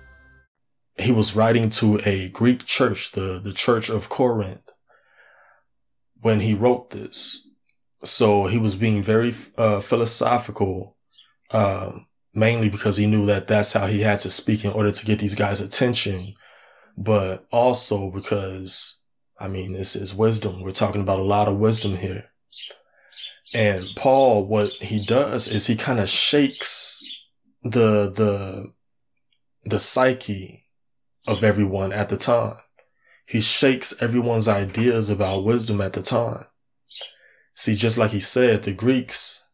he 0.98 1.12
was 1.12 1.36
writing 1.36 1.68
to 1.68 2.00
a 2.04 2.28
Greek 2.30 2.64
church, 2.64 3.12
the, 3.12 3.40
the 3.42 3.52
church 3.52 3.90
of 3.90 4.08
Corinth, 4.08 4.72
when 6.20 6.40
he 6.40 6.54
wrote 6.54 6.90
this. 6.90 7.45
So 8.06 8.46
he 8.46 8.58
was 8.58 8.76
being 8.76 9.02
very 9.02 9.34
uh, 9.58 9.80
philosophical, 9.80 10.96
uh, 11.50 11.90
mainly 12.32 12.68
because 12.68 12.96
he 12.96 13.06
knew 13.06 13.26
that 13.26 13.48
that's 13.48 13.72
how 13.72 13.86
he 13.86 14.00
had 14.00 14.20
to 14.20 14.30
speak 14.30 14.64
in 14.64 14.70
order 14.70 14.92
to 14.92 15.06
get 15.06 15.18
these 15.18 15.34
guys' 15.34 15.60
attention, 15.60 16.34
but 16.96 17.46
also 17.50 18.10
because, 18.10 19.02
I 19.40 19.48
mean, 19.48 19.72
this 19.72 19.96
is 19.96 20.14
wisdom. 20.14 20.62
We're 20.62 20.70
talking 20.70 21.00
about 21.00 21.18
a 21.18 21.24
lot 21.24 21.48
of 21.48 21.58
wisdom 21.58 21.96
here. 21.96 22.30
And 23.52 23.84
Paul, 23.96 24.46
what 24.46 24.70
he 24.80 25.04
does 25.04 25.48
is 25.48 25.66
he 25.66 25.74
kind 25.74 25.98
of 25.98 26.08
shakes 26.08 27.02
the, 27.62 28.10
the, 28.10 28.72
the 29.64 29.80
psyche 29.80 30.64
of 31.26 31.42
everyone 31.42 31.92
at 31.92 32.08
the 32.08 32.16
time. 32.16 32.54
He 33.26 33.40
shakes 33.40 34.00
everyone's 34.00 34.46
ideas 34.46 35.10
about 35.10 35.44
wisdom 35.44 35.80
at 35.80 35.94
the 35.94 36.02
time. 36.02 36.44
See, 37.56 37.74
just 37.74 37.98
like 37.98 38.10
he 38.10 38.20
said, 38.20 38.62
the 38.62 38.72
Greeks, 38.72 39.48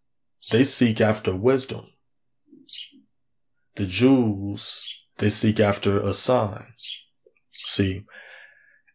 they 0.50 0.64
seek 0.64 1.00
after 1.00 1.34
wisdom. 1.34 1.86
The 3.76 3.86
Jews, 3.86 4.84
they 5.18 5.30
seek 5.30 5.60
after 5.60 5.98
a 5.98 6.12
sign. 6.12 6.74
See, 7.50 8.02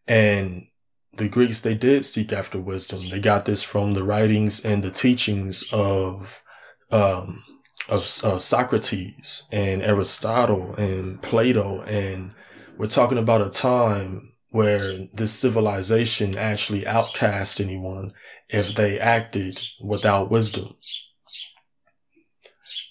and 0.07 0.67
the 1.13 1.29
Greeks, 1.29 1.61
they 1.61 1.73
did 1.73 2.05
seek 2.05 2.31
after 2.33 2.59
wisdom. 2.59 3.09
They 3.09 3.19
got 3.19 3.45
this 3.45 3.63
from 3.63 3.93
the 3.93 4.03
writings 4.03 4.63
and 4.63 4.83
the 4.83 4.91
teachings 4.91 5.63
of, 5.71 6.43
um, 6.91 7.43
of 7.89 8.01
uh, 8.01 8.37
Socrates 8.37 9.47
and 9.51 9.81
Aristotle 9.81 10.75
and 10.75 11.21
Plato 11.21 11.81
and 11.83 12.33
we're 12.77 12.87
talking 12.87 13.17
about 13.17 13.41
a 13.41 13.49
time 13.49 14.33
where 14.49 15.07
this 15.13 15.33
civilization 15.33 16.37
actually 16.37 16.87
outcast 16.87 17.59
anyone 17.59 18.13
if 18.49 18.75
they 18.75 18.99
acted 18.99 19.59
without 19.81 20.31
wisdom. 20.31 20.75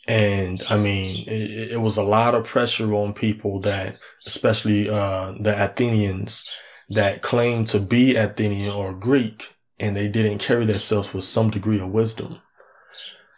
And 0.06 0.62
I 0.70 0.76
mean, 0.76 1.26
it, 1.26 1.72
it 1.72 1.80
was 1.80 1.96
a 1.96 2.04
lot 2.04 2.34
of 2.34 2.44
pressure 2.44 2.94
on 2.94 3.12
people 3.12 3.60
that, 3.60 3.98
especially, 4.26 4.88
uh, 4.88 5.32
the 5.40 5.54
Athenians 5.64 6.48
that 6.90 7.22
claimed 7.22 7.66
to 7.68 7.80
be 7.80 8.14
Athenian 8.14 8.70
or 8.70 8.94
Greek 8.94 9.56
and 9.80 9.96
they 9.96 10.08
didn't 10.08 10.38
carry 10.38 10.64
themselves 10.64 11.12
with 11.12 11.24
some 11.24 11.50
degree 11.50 11.80
of 11.80 11.90
wisdom. 11.90 12.40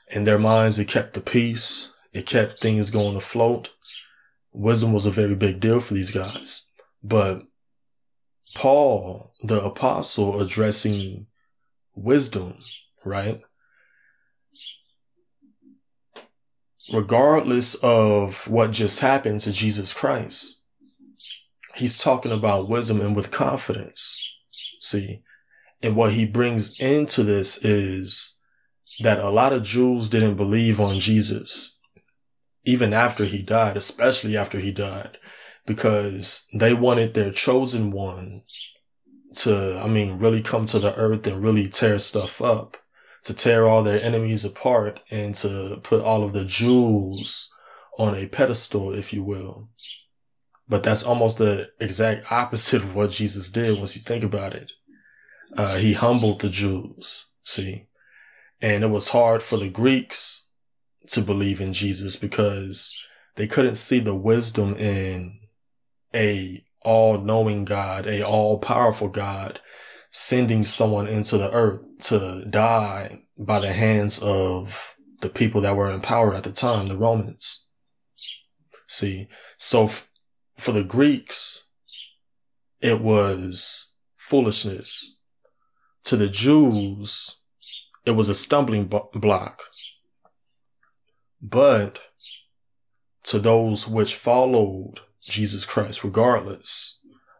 In 0.08 0.24
their 0.24 0.38
minds, 0.38 0.78
it 0.78 0.86
kept 0.86 1.14
the 1.14 1.20
peace. 1.20 1.92
It 2.12 2.26
kept 2.26 2.60
things 2.60 2.90
going 2.90 3.16
afloat 3.16 3.70
wisdom 4.58 4.92
was 4.92 5.06
a 5.06 5.10
very 5.10 5.34
big 5.34 5.60
deal 5.60 5.80
for 5.80 5.94
these 5.94 6.10
guys. 6.10 6.64
But 7.02 7.42
Paul, 8.54 9.32
the 9.42 9.62
apostle, 9.62 10.40
addressing 10.40 11.26
wisdom, 11.94 12.58
right? 13.04 13.40
Regardless 16.92 17.74
of 17.76 18.48
what 18.48 18.70
just 18.70 19.00
happened 19.00 19.40
to 19.40 19.52
Jesus 19.52 19.92
Christ, 19.92 20.60
he's 21.74 21.98
talking 21.98 22.32
about 22.32 22.68
wisdom 22.68 23.00
and 23.00 23.14
with 23.14 23.30
confidence. 23.30 24.34
See, 24.80 25.22
and 25.82 25.94
what 25.94 26.12
he 26.12 26.24
brings 26.24 26.78
into 26.80 27.22
this 27.22 27.62
is 27.64 28.38
that 29.00 29.18
a 29.18 29.28
lot 29.30 29.52
of 29.52 29.62
Jews 29.62 30.08
didn't 30.08 30.36
believe 30.36 30.80
on 30.80 30.98
Jesus 30.98 31.78
even 32.68 32.92
after 32.92 33.24
he 33.24 33.40
died, 33.40 33.78
especially 33.78 34.36
after 34.36 34.58
he 34.58 34.70
died, 34.70 35.16
because 35.68 36.48
they 36.54 36.72
wanted 36.72 37.12
their 37.12 37.30
chosen 37.30 37.90
one 37.90 38.40
to, 39.34 39.78
I 39.78 39.86
mean, 39.86 40.18
really 40.18 40.40
come 40.40 40.64
to 40.64 40.78
the 40.78 40.94
earth 40.96 41.26
and 41.26 41.42
really 41.42 41.68
tear 41.68 41.98
stuff 41.98 42.40
up, 42.40 42.78
to 43.24 43.34
tear 43.34 43.68
all 43.68 43.82
their 43.82 44.02
enemies 44.02 44.46
apart 44.46 45.00
and 45.10 45.34
to 45.36 45.78
put 45.82 46.02
all 46.02 46.24
of 46.24 46.32
the 46.32 46.46
jewels 46.46 47.52
on 47.98 48.14
a 48.14 48.26
pedestal, 48.26 48.94
if 48.94 49.12
you 49.12 49.22
will. 49.22 49.68
But 50.66 50.82
that's 50.82 51.04
almost 51.04 51.36
the 51.36 51.70
exact 51.78 52.32
opposite 52.32 52.82
of 52.82 52.96
what 52.96 53.10
Jesus 53.10 53.50
did 53.50 53.76
once 53.76 53.94
you 53.94 54.00
think 54.00 54.24
about 54.24 54.54
it. 54.54 54.72
Uh, 55.54 55.76
he 55.76 55.92
humbled 55.92 56.40
the 56.40 56.48
Jews, 56.48 57.26
see, 57.42 57.88
and 58.62 58.82
it 58.82 58.88
was 58.88 59.10
hard 59.10 59.42
for 59.42 59.58
the 59.58 59.68
Greeks 59.68 60.46
to 61.08 61.20
believe 61.20 61.60
in 61.60 61.74
Jesus 61.74 62.16
because 62.16 62.98
they 63.34 63.46
couldn't 63.46 63.76
see 63.76 64.00
the 64.00 64.14
wisdom 64.14 64.74
in 64.76 65.38
a 66.14 66.64
all 66.82 67.18
knowing 67.18 67.64
God, 67.64 68.06
a 68.06 68.22
all 68.26 68.58
powerful 68.58 69.08
God 69.08 69.60
sending 70.10 70.64
someone 70.64 71.06
into 71.06 71.36
the 71.36 71.50
earth 71.52 71.80
to 72.00 72.44
die 72.48 73.22
by 73.38 73.60
the 73.60 73.72
hands 73.72 74.20
of 74.22 74.96
the 75.20 75.28
people 75.28 75.60
that 75.60 75.76
were 75.76 75.90
in 75.90 76.00
power 76.00 76.34
at 76.34 76.44
the 76.44 76.52
time, 76.52 76.88
the 76.88 76.96
Romans. 76.96 77.66
See, 78.86 79.28
so 79.58 79.84
f- 79.84 80.08
for 80.56 80.72
the 80.72 80.84
Greeks, 80.84 81.66
it 82.80 83.00
was 83.00 83.94
foolishness. 84.16 85.18
To 86.04 86.16
the 86.16 86.28
Jews, 86.28 87.40
it 88.06 88.12
was 88.12 88.28
a 88.28 88.34
stumbling 88.34 88.86
block. 88.86 89.64
But 91.42 92.08
to 93.24 93.38
those 93.38 93.86
which 93.86 94.14
followed 94.14 95.00
Jesus 95.28 95.64
Christ, 95.64 96.04
regardless 96.04 96.98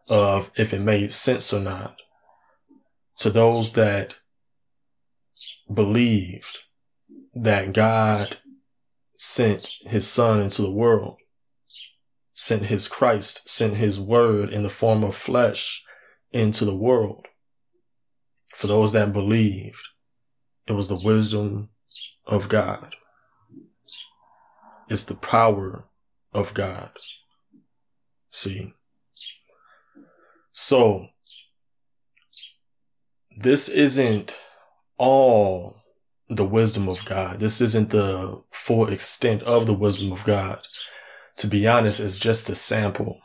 of 0.09 0.51
if 0.55 0.73
it 0.73 0.81
made 0.81 1.13
sense 1.13 1.53
or 1.53 1.59
not, 1.59 1.97
to 3.17 3.29
those 3.29 3.73
that 3.73 4.15
believed 5.71 6.59
that 7.33 7.73
God 7.73 8.37
sent 9.15 9.69
his 9.81 10.07
son 10.07 10.41
into 10.41 10.61
the 10.61 10.71
world, 10.71 11.17
sent 12.33 12.63
his 12.63 12.87
Christ, 12.87 13.47
sent 13.47 13.75
his 13.75 13.99
word 13.99 14.49
in 14.49 14.63
the 14.63 14.69
form 14.69 15.03
of 15.03 15.15
flesh 15.15 15.83
into 16.31 16.65
the 16.65 16.75
world. 16.75 17.27
For 18.55 18.67
those 18.67 18.93
that 18.93 19.13
believed, 19.13 19.87
it 20.67 20.73
was 20.73 20.87
the 20.87 21.01
wisdom 21.03 21.69
of 22.25 22.49
God. 22.49 22.95
It's 24.89 25.03
the 25.03 25.15
power 25.15 25.85
of 26.33 26.53
God. 26.53 26.91
See? 28.31 28.73
So, 30.51 31.07
this 33.37 33.69
isn't 33.69 34.37
all 34.97 35.77
the 36.29 36.45
wisdom 36.45 36.87
of 36.87 37.03
God. 37.05 37.39
This 37.39 37.61
isn't 37.61 37.89
the 37.89 38.43
full 38.51 38.89
extent 38.89 39.41
of 39.43 39.65
the 39.65 39.73
wisdom 39.73 40.11
of 40.11 40.23
God. 40.25 40.59
To 41.37 41.47
be 41.47 41.67
honest, 41.67 41.99
it's 41.99 42.19
just 42.19 42.49
a 42.49 42.55
sample. 42.55 43.19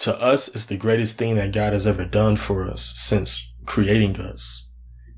To 0.00 0.20
us, 0.20 0.48
it's 0.48 0.66
the 0.66 0.76
greatest 0.76 1.16
thing 1.18 1.36
that 1.36 1.52
God 1.52 1.72
has 1.72 1.86
ever 1.86 2.04
done 2.04 2.36
for 2.36 2.68
us 2.68 2.92
since 2.96 3.54
creating 3.64 4.20
us. 4.20 4.68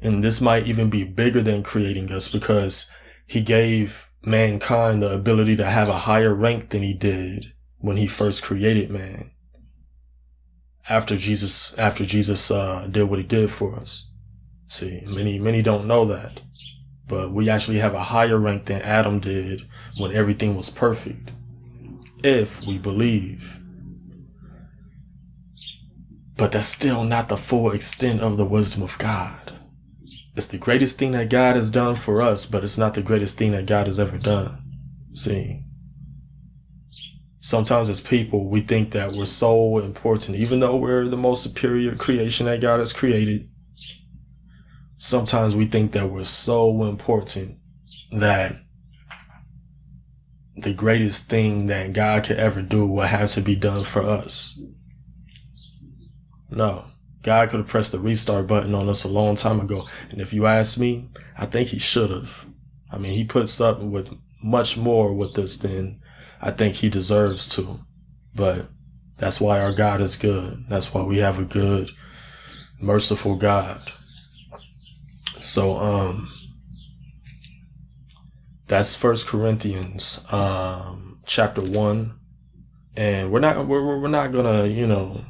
And 0.00 0.22
this 0.22 0.40
might 0.40 0.66
even 0.66 0.90
be 0.90 1.02
bigger 1.02 1.42
than 1.42 1.62
creating 1.62 2.12
us 2.12 2.28
because 2.28 2.92
he 3.26 3.40
gave 3.40 4.07
mankind 4.24 5.02
the 5.02 5.12
ability 5.12 5.56
to 5.56 5.64
have 5.64 5.88
a 5.88 5.98
higher 5.98 6.34
rank 6.34 6.70
than 6.70 6.82
he 6.82 6.94
did 6.94 7.52
when 7.78 7.96
he 7.96 8.06
first 8.06 8.42
created 8.42 8.90
man. 8.90 9.30
After 10.88 11.16
Jesus, 11.16 11.76
after 11.78 12.04
Jesus, 12.04 12.50
uh, 12.50 12.88
did 12.90 13.04
what 13.04 13.18
he 13.18 13.24
did 13.24 13.50
for 13.50 13.76
us. 13.76 14.10
See, 14.68 15.02
many, 15.06 15.38
many 15.38 15.62
don't 15.62 15.86
know 15.86 16.04
that, 16.06 16.40
but 17.06 17.30
we 17.30 17.48
actually 17.48 17.78
have 17.78 17.94
a 17.94 18.04
higher 18.04 18.38
rank 18.38 18.66
than 18.66 18.82
Adam 18.82 19.18
did 19.18 19.62
when 19.98 20.12
everything 20.12 20.56
was 20.56 20.70
perfect. 20.70 21.32
If 22.24 22.66
we 22.66 22.78
believe. 22.78 23.60
But 26.36 26.52
that's 26.52 26.68
still 26.68 27.04
not 27.04 27.28
the 27.28 27.36
full 27.36 27.70
extent 27.72 28.20
of 28.20 28.36
the 28.36 28.44
wisdom 28.44 28.82
of 28.82 28.98
God. 28.98 29.47
It's 30.38 30.46
the 30.46 30.56
greatest 30.56 30.98
thing 30.98 31.10
that 31.12 31.30
God 31.30 31.56
has 31.56 31.68
done 31.68 31.96
for 31.96 32.22
us, 32.22 32.46
but 32.46 32.62
it's 32.62 32.78
not 32.78 32.94
the 32.94 33.02
greatest 33.02 33.36
thing 33.36 33.50
that 33.50 33.66
God 33.66 33.88
has 33.88 33.98
ever 33.98 34.16
done. 34.16 34.62
See, 35.12 35.64
sometimes 37.40 37.88
as 37.88 38.00
people, 38.00 38.48
we 38.48 38.60
think 38.60 38.92
that 38.92 39.14
we're 39.14 39.26
so 39.26 39.78
important, 39.78 40.38
even 40.38 40.60
though 40.60 40.76
we're 40.76 41.08
the 41.08 41.16
most 41.16 41.42
superior 41.42 41.96
creation 41.96 42.46
that 42.46 42.60
God 42.60 42.78
has 42.78 42.92
created. 42.92 43.48
Sometimes 44.96 45.56
we 45.56 45.64
think 45.64 45.90
that 45.90 46.08
we're 46.08 46.22
so 46.22 46.84
important 46.84 47.58
that 48.12 48.54
the 50.54 50.72
greatest 50.72 51.28
thing 51.28 51.66
that 51.66 51.92
God 51.92 52.22
could 52.22 52.36
ever 52.36 52.62
do 52.62 52.86
will 52.86 53.08
have 53.08 53.30
to 53.30 53.40
be 53.40 53.56
done 53.56 53.82
for 53.82 54.02
us. 54.02 54.56
No. 56.48 56.84
God 57.22 57.48
could 57.48 57.60
have 57.60 57.68
pressed 57.68 57.92
the 57.92 57.98
restart 57.98 58.46
button 58.46 58.74
on 58.74 58.88
us 58.88 59.04
a 59.04 59.08
long 59.08 59.36
time 59.36 59.60
ago. 59.60 59.86
And 60.10 60.20
if 60.20 60.32
you 60.32 60.46
ask 60.46 60.78
me, 60.78 61.08
I 61.36 61.46
think 61.46 61.68
he 61.68 61.78
should 61.78 62.10
have. 62.10 62.46
I 62.90 62.98
mean, 62.98 63.12
he 63.12 63.24
puts 63.24 63.60
up 63.60 63.80
with 63.80 64.16
much 64.42 64.76
more 64.76 65.12
with 65.12 65.36
us 65.38 65.56
than 65.56 66.00
I 66.40 66.50
think 66.50 66.76
he 66.76 66.88
deserves 66.88 67.54
to. 67.56 67.80
But 68.34 68.66
that's 69.16 69.40
why 69.40 69.60
our 69.60 69.72
God 69.72 70.00
is 70.00 70.16
good. 70.16 70.64
That's 70.68 70.94
why 70.94 71.02
we 71.02 71.18
have 71.18 71.38
a 71.38 71.44
good, 71.44 71.90
merciful 72.80 73.36
God. 73.36 73.92
So, 75.40 75.76
um, 75.78 76.32
that's 78.68 78.94
First 78.94 79.26
Corinthians, 79.26 80.24
um, 80.32 81.20
chapter 81.26 81.62
one, 81.62 82.18
and 82.96 83.30
we're 83.32 83.40
not 83.40 83.66
we're 83.66 83.98
we're 83.98 84.08
not 84.08 84.30
gonna 84.30 84.66
you 84.66 84.86
know 84.86 85.24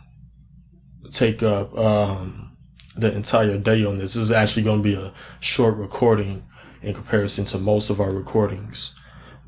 take 1.11 1.43
up 1.43 1.77
um, 1.77 2.57
the 2.97 3.15
entire 3.15 3.59
day 3.59 3.85
on 3.85 3.99
this. 3.99 4.15
This 4.15 4.25
is 4.25 4.33
actually 4.33 4.63
going 4.63 4.83
to 4.83 4.89
be 4.89 4.95
a 4.95 5.13
short 5.41 5.77
recording 5.77 6.47
in 6.83 6.95
comparison 6.95 7.45
to 7.47 7.59
most 7.59 7.91
of 7.91 8.01
our 8.01 8.13
recordings, 8.13 8.95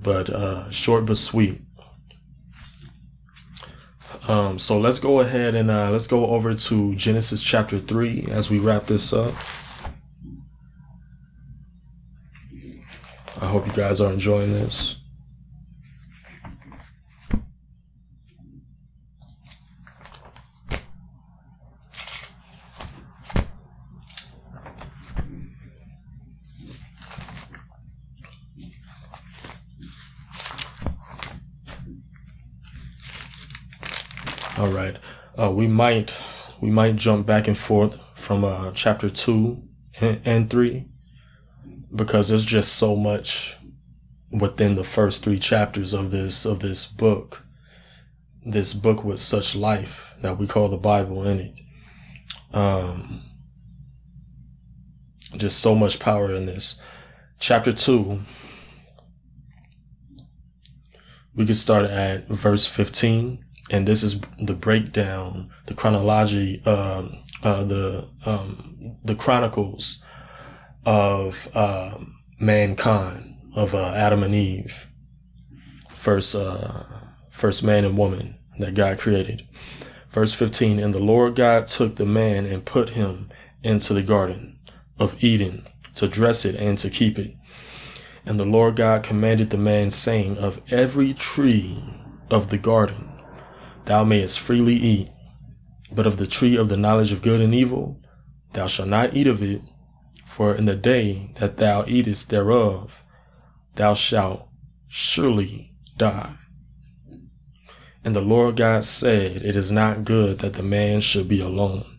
but 0.03 0.31
uh, 0.31 0.71
short 0.71 1.07
but 1.07 1.17
sweet. 1.17 1.61
Um, 4.29 4.59
so 4.59 4.79
let's 4.79 4.99
go 4.99 5.21
ahead 5.21 5.55
and 5.55 5.71
uh, 5.71 5.91
let's 5.91 6.07
go 6.07 6.27
over 6.27 6.55
to 6.55 6.95
Genesis 6.95 7.43
chapter 7.43 7.79
3 7.79 8.27
as 8.31 8.51
we 8.51 8.59
wrap 8.59 8.85
this 8.87 9.13
up. 9.13 9.33
I 13.43 13.47
hope 13.47 13.67
you 13.67 13.73
guys 13.73 14.01
are 14.01 14.13
enjoying 14.13 14.53
this. 14.53 15.01
All 34.61 34.69
right. 34.69 34.95
Uh, 35.39 35.50
we 35.61 35.67
might 35.67 36.15
we 36.63 36.71
might 36.71 36.97
jump 36.97 37.27
back 37.27 37.47
and 37.47 37.59
forth 37.59 37.99
from 38.15 38.45
uh, 38.45 38.71
chapter 38.73 39.11
two 39.11 39.63
and, 40.01 40.19
and 40.25 40.49
three 40.49 40.87
because 41.95 42.31
there's 42.31 42.47
just 42.47 42.73
so 42.73 42.97
much 42.97 43.59
within 44.31 44.75
the 44.75 44.85
first 44.85 45.23
three 45.23 45.39
chapters 45.39 45.93
of 45.93 46.11
this 46.11 46.47
of 46.47 46.61
this 46.61 46.87
book. 46.87 47.45
This 48.43 48.73
book 48.73 49.05
with 49.05 49.21
such 49.21 49.55
life 49.55 50.15
that 50.23 50.39
we 50.39 50.47
call 50.47 50.71
the 50.71 50.79
Bible 50.79 51.29
in 51.29 51.41
it. 51.41 51.61
Um, 52.57 53.23
just 55.37 55.61
so 55.61 55.75
much 55.75 56.01
power 56.01 56.35
in 56.35 56.47
this. 56.47 56.81
Chapter 57.39 57.75
two. 57.75 58.23
We 61.35 61.45
could 61.45 61.59
start 61.59 61.85
at 61.85 62.29
verse 62.29 62.67
15 62.67 63.45
and 63.71 63.87
this 63.87 64.03
is 64.03 64.21
the 64.39 64.55
breakdown, 64.55 65.51
the 65.67 65.75
chronology, 65.75 66.63
um, 66.67 67.23
uh, 67.43 67.65
the 67.65 68.09
um, 68.27 68.97
the 69.05 69.15
chronicles 69.15 70.05
of 70.85 71.49
uh, 71.55 71.95
mankind, 72.39 73.37
of 73.57 73.75
uh, 73.75 73.93
Adam 73.95 74.23
and 74.23 74.35
Eve, 74.35 74.91
first 75.89 76.35
uh, 76.35 76.83
first 77.31 77.63
man 77.63 77.85
and 77.85 77.97
woman 77.97 78.39
that 78.59 78.75
God 78.75 78.99
created. 78.99 79.47
Verse 80.11 80.35
fifteen, 80.35 80.79
and 80.79 80.93
the 80.93 80.99
Lord 80.99 81.37
God 81.37 81.69
took 81.69 81.97
the 81.97 82.07
man 82.07 82.45
and 82.45 82.65
put 82.65 82.91
him 82.91 83.31
into 83.63 83.95
the 83.95 84.03
garden 84.03 84.59
of 84.99 85.23
Eden 85.23 85.67
to 85.95 86.09
dress 86.09 86.45
it 86.45 86.57
and 86.57 86.77
to 86.79 86.91
keep 86.91 87.19
it. 87.19 87.37
And 88.27 88.39
the 88.39 88.45
Lord 88.45 88.77
God 88.77 89.03
commanded 89.03 89.51
the 89.51 89.57
man, 89.57 89.91
saying, 89.91 90.37
Of 90.39 90.61
every 90.71 91.15
tree 91.15 91.83
of 92.31 92.51
the 92.51 92.59
garden 92.59 93.10
thou 93.91 94.05
mayest 94.05 94.39
freely 94.39 94.77
eat, 94.77 95.11
but 95.91 96.07
of 96.07 96.17
the 96.17 96.27
tree 96.27 96.57
of 96.57 96.69
the 96.69 96.77
knowledge 96.77 97.11
of 97.11 97.23
good 97.23 97.41
and 97.41 97.53
evil 97.53 98.01
thou 98.53 98.69
shalt 98.69 98.89
not 98.89 99.17
eat 99.17 99.27
of 99.27 99.43
it, 99.43 99.63
for 100.25 100.55
in 100.55 100.65
the 100.65 100.77
day 100.77 101.33
that 101.41 101.57
thou 101.57 101.85
eatest 101.89 102.31
thereof 102.31 103.03
thou 103.75 103.93
shalt 103.93 104.49
surely 104.87 105.75
die. 105.97 106.37
And 108.05 108.15
the 108.15 108.21
Lord 108.21 108.55
God 108.55 108.85
said, 108.85 109.43
It 109.43 109.57
is 109.57 109.73
not 109.73 110.05
good 110.05 110.39
that 110.39 110.55
the 110.55 110.63
man 110.63 111.01
should 111.01 111.27
be 111.27 111.41
alone. 111.41 111.99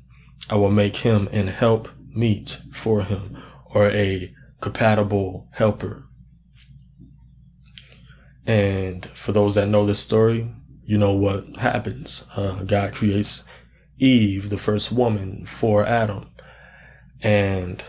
I 0.50 0.56
will 0.56 0.72
make 0.72 0.96
him 0.98 1.28
an 1.34 1.48
help 1.48 1.90
meet 2.08 2.62
for 2.72 3.02
him, 3.02 3.38
or 3.66 3.90
a 3.90 4.34
compatible 4.62 5.50
helper. 5.52 6.06
And 8.48 9.06
for 9.08 9.34
those 9.34 9.56
that 9.56 9.68
know 9.68 9.86
this 9.86 10.00
story, 10.00 10.54
you 10.92 10.98
know 10.98 11.14
what 11.14 11.56
happens. 11.56 12.28
Uh, 12.36 12.66
God 12.66 12.92
creates 12.92 13.46
Eve, 13.98 14.50
the 14.50 14.58
first 14.58 14.92
woman, 14.92 15.46
for 15.46 15.86
Adam. 15.86 16.34
And 17.22 17.82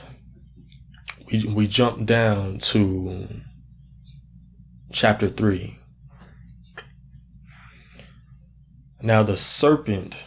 we, 1.27 1.45
we 1.47 1.67
jump 1.67 2.07
down 2.07 2.59
to 2.59 3.27
chapter 4.93 5.27
3. 5.27 5.81
Now 9.01 9.25
the 9.25 9.37
serpent, 9.37 10.25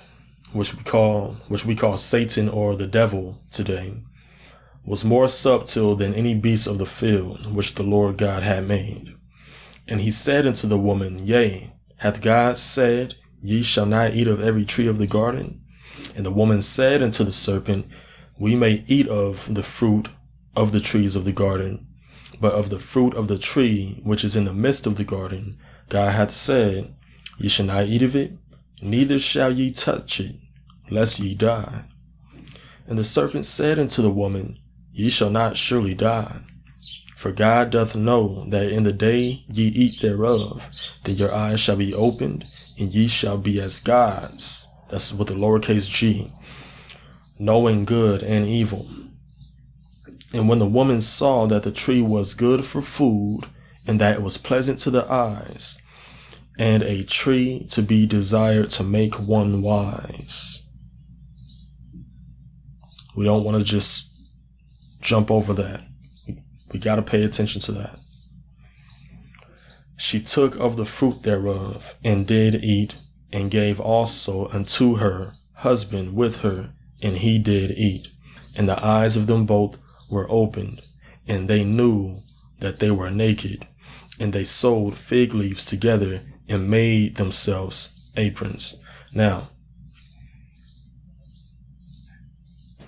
which 0.52 0.76
we 0.76 0.84
call 0.84 1.38
which 1.48 1.66
we 1.66 1.76
call 1.76 1.96
Satan 1.96 2.50
or 2.50 2.76
the 2.76 2.88
devil 2.88 3.42
today, 3.52 4.02
was 4.84 5.06
more 5.06 5.30
subtle 5.30 5.96
than 5.96 6.14
any 6.14 6.34
beast 6.34 6.68
of 6.68 6.80
the 6.80 6.86
field 6.86 7.56
which 7.56 7.76
the 7.76 7.84
Lord 7.84 8.18
God 8.18 8.44
had 8.44 8.68
made. 8.68 9.16
And 9.88 10.02
he 10.02 10.12
said 10.12 10.46
unto 10.46 10.68
the 10.68 10.78
woman, 10.78 11.26
Yea, 11.26 11.72
hath 11.98 12.22
God 12.22 12.58
said, 12.58 13.16
Ye 13.42 13.62
shall 13.62 13.86
not 13.86 14.14
eat 14.14 14.28
of 14.28 14.42
every 14.42 14.66
tree 14.66 14.88
of 14.88 14.98
the 14.98 15.08
garden? 15.08 15.62
And 16.16 16.26
the 16.26 16.32
woman 16.32 16.62
said 16.62 17.02
unto 17.04 17.24
the 17.24 17.32
serpent, 17.32 17.88
We 18.40 18.56
may 18.56 18.84
eat 18.88 19.08
of 19.08 19.54
the 19.54 19.64
fruit 19.64 20.10
of 20.56 20.72
the 20.72 20.80
trees 20.80 21.16
of 21.16 21.26
the 21.26 21.32
garden, 21.32 21.88
but 22.40 22.54
of 22.54 22.70
the 22.70 22.80
fruit 22.80 23.14
of 23.14 23.28
the 23.28 23.38
tree 23.38 24.00
which 24.04 24.24
is 24.24 24.36
in 24.36 24.46
the 24.46 24.54
midst 24.54 24.88
of 24.88 24.98
the 24.98 25.04
garden, 25.04 25.58
God 25.90 26.14
hath 26.14 26.32
said, 26.32 26.96
Ye 27.38 27.48
shall 27.48 27.66
not 27.66 27.86
eat 27.86 28.02
of 28.02 28.16
it, 28.16 28.34
neither 28.82 29.20
shall 29.20 29.52
ye 29.52 29.72
touch 29.72 30.20
it, 30.20 30.36
lest 30.90 31.20
ye 31.20 31.36
die. 31.36 31.86
And 32.88 32.98
the 32.98 33.04
serpent 33.04 33.46
said 33.46 33.80
unto 33.80 34.02
the 34.02 34.12
woman, 34.12 34.60
Ye 34.92 35.10
shall 35.10 35.30
not 35.30 35.58
surely 35.58 35.94
die. 35.94 36.42
For 37.16 37.32
God 37.32 37.72
doth 37.72 37.96
know 37.96 38.46
that 38.50 38.72
in 38.72 38.84
the 38.84 38.94
day 38.94 39.46
ye 39.52 39.68
eat 39.68 40.02
thereof, 40.02 40.70
that 41.04 41.14
your 41.14 41.34
eyes 41.34 41.60
shall 41.60 41.78
be 41.78 41.94
opened, 41.94 42.46
and 42.78 42.94
ye 42.94 43.08
shall 43.08 43.38
be 43.38 43.60
as 43.62 43.80
gods. 43.80 44.68
That's 44.90 45.14
with 45.14 45.30
the 45.30 45.34
lowercase 45.34 45.90
g, 45.90 46.34
knowing 47.40 47.86
good 47.86 48.22
and 48.22 48.46
evil. 48.46 48.88
And 50.34 50.50
when 50.50 50.60
the 50.60 50.68
woman 50.68 51.00
saw 51.00 51.48
that 51.48 51.64
the 51.64 51.72
tree 51.72 52.02
was 52.02 52.34
good 52.34 52.66
for 52.66 52.82
food, 52.82 53.46
and 53.88 54.02
that 54.02 54.18
it 54.18 54.22
was 54.22 54.38
pleasant 54.38 54.80
to 54.80 54.92
the 54.92 55.10
eyes, 55.10 55.82
and 56.60 56.84
a 56.84 57.04
tree 57.04 57.66
to 57.70 57.82
be 57.82 58.06
desired 58.06 58.70
to 58.72 58.84
make 58.84 59.16
one 59.16 59.62
wise. 59.62 60.64
We 63.16 63.24
don't 63.24 63.44
want 63.44 63.58
to 63.58 63.64
just 63.64 64.12
jump 65.00 65.32
over 65.32 65.54
that. 65.54 65.82
We, 66.76 66.82
got 66.82 66.96
to 66.98 67.02
pay 67.02 67.24
attention 67.24 67.62
to 67.62 67.72
that. 67.72 68.00
She 69.96 70.20
took 70.20 70.58
of 70.58 70.76
the 70.76 70.84
fruit 70.84 71.24
thereof 71.24 71.96
and 72.04 72.28
did 72.28 72.56
eat 72.56 72.96
and 73.32 73.50
gave 73.50 73.80
also 73.80 74.50
unto 74.50 74.98
her 74.98 75.32
husband 75.54 76.16
with 76.16 76.42
her 76.42 76.74
and 77.02 77.16
he 77.16 77.40
did 77.40 77.72
eat. 77.72 78.10
And 78.58 78.68
the 78.68 78.86
eyes 78.86 79.16
of 79.16 79.28
them 79.28 79.46
both 79.46 79.78
were 80.12 80.28
opened 80.30 80.82
and 81.26 81.50
they 81.50 81.64
knew 81.64 82.18
that 82.60 82.80
they 82.80 82.92
were 82.92 83.10
naked 83.10 83.66
and 84.20 84.34
they 84.34 84.44
sewed 84.44 84.98
fig 84.98 85.34
leaves 85.34 85.64
together 85.64 86.24
and 86.50 86.70
made 86.70 87.16
themselves 87.16 88.12
aprons. 88.18 88.76
Now, 89.14 89.50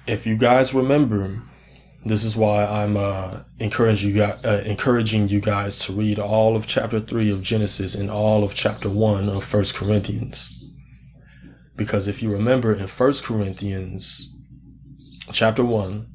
if 0.06 0.28
you 0.28 0.36
guys 0.36 0.74
remember, 0.74 1.42
this 2.06 2.24
is 2.24 2.36
why 2.36 2.66
I'm 2.66 2.96
uh, 2.96 3.40
encouraging 3.60 4.12
you 4.12 4.18
guys, 4.18 4.46
uh, 4.46 4.64
encouraging 4.66 5.28
you 5.28 5.40
guys 5.40 5.80
to 5.86 5.94
read 5.94 6.20
all 6.20 6.56
of 6.56 6.68
chapter 6.68 7.00
three 7.00 7.30
of 7.32 7.42
Genesis 7.42 7.96
and 7.96 8.10
all 8.10 8.44
of 8.44 8.54
chapter 8.54 8.90
one 8.90 9.30
of 9.30 9.44
First 9.44 9.76
Corinthians. 9.76 10.54
Because 11.76 12.08
if 12.08 12.24
you 12.24 12.32
remember 12.32 12.74
in 12.74 12.88
First 12.88 13.24
Corinthians 13.24 14.34
chapter 15.32 15.64
one, 15.64 16.08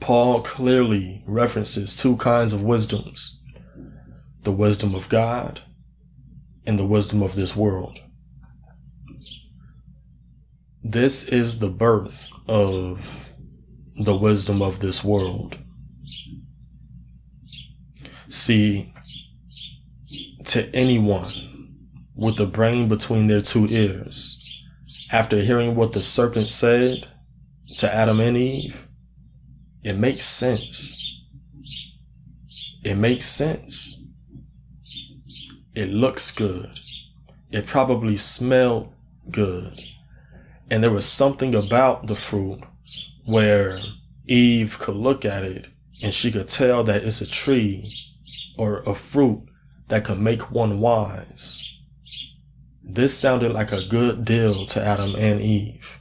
Paul 0.00 0.42
clearly 0.42 1.22
references 1.26 1.94
two 1.94 2.16
kinds 2.16 2.52
of 2.52 2.62
wisdoms 2.62 3.38
the 4.42 4.52
wisdom 4.52 4.92
of 4.94 5.08
God 5.08 5.60
and 6.66 6.78
the 6.78 6.84
wisdom 6.84 7.22
of 7.22 7.36
this 7.36 7.56
world. 7.56 8.00
This 10.82 11.22
is 11.24 11.60
the 11.60 11.70
birth 11.70 12.28
of 12.48 13.31
the 13.96 14.16
wisdom 14.16 14.62
of 14.62 14.80
this 14.80 15.04
world. 15.04 15.58
See, 18.28 18.92
to 20.44 20.74
anyone 20.74 21.78
with 22.14 22.36
the 22.36 22.46
brain 22.46 22.88
between 22.88 23.26
their 23.26 23.40
two 23.40 23.66
ears, 23.66 24.38
after 25.10 25.40
hearing 25.40 25.74
what 25.74 25.92
the 25.92 26.02
serpent 26.02 26.48
said 26.48 27.06
to 27.76 27.94
Adam 27.94 28.20
and 28.20 28.36
Eve, 28.36 28.88
it 29.82 29.96
makes 29.96 30.24
sense. 30.24 31.20
It 32.82 32.96
makes 32.96 33.26
sense. 33.26 34.02
It 35.74 35.88
looks 35.88 36.30
good. 36.30 36.78
It 37.50 37.66
probably 37.66 38.16
smelled 38.16 38.94
good. 39.30 39.78
And 40.70 40.82
there 40.82 40.90
was 40.90 41.06
something 41.06 41.54
about 41.54 42.06
the 42.06 42.14
fruit 42.16 42.62
where 43.24 43.78
Eve 44.26 44.78
could 44.78 44.96
look 44.96 45.24
at 45.24 45.44
it 45.44 45.68
and 46.02 46.12
she 46.12 46.32
could 46.32 46.48
tell 46.48 46.82
that 46.84 47.04
it's 47.04 47.20
a 47.20 47.26
tree 47.26 47.92
or 48.58 48.80
a 48.80 48.94
fruit 48.94 49.42
that 49.88 50.04
could 50.04 50.18
make 50.18 50.50
one 50.50 50.80
wise. 50.80 51.76
This 52.82 53.16
sounded 53.16 53.52
like 53.52 53.72
a 53.72 53.86
good 53.86 54.24
deal 54.24 54.66
to 54.66 54.82
Adam 54.82 55.14
and 55.16 55.40
Eve. 55.40 56.00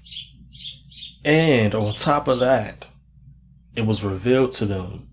And 1.23 1.75
on 1.75 1.93
top 1.93 2.27
of 2.27 2.39
that, 2.39 2.87
it 3.75 3.85
was 3.85 4.03
revealed 4.03 4.51
to 4.53 4.65
them 4.65 5.07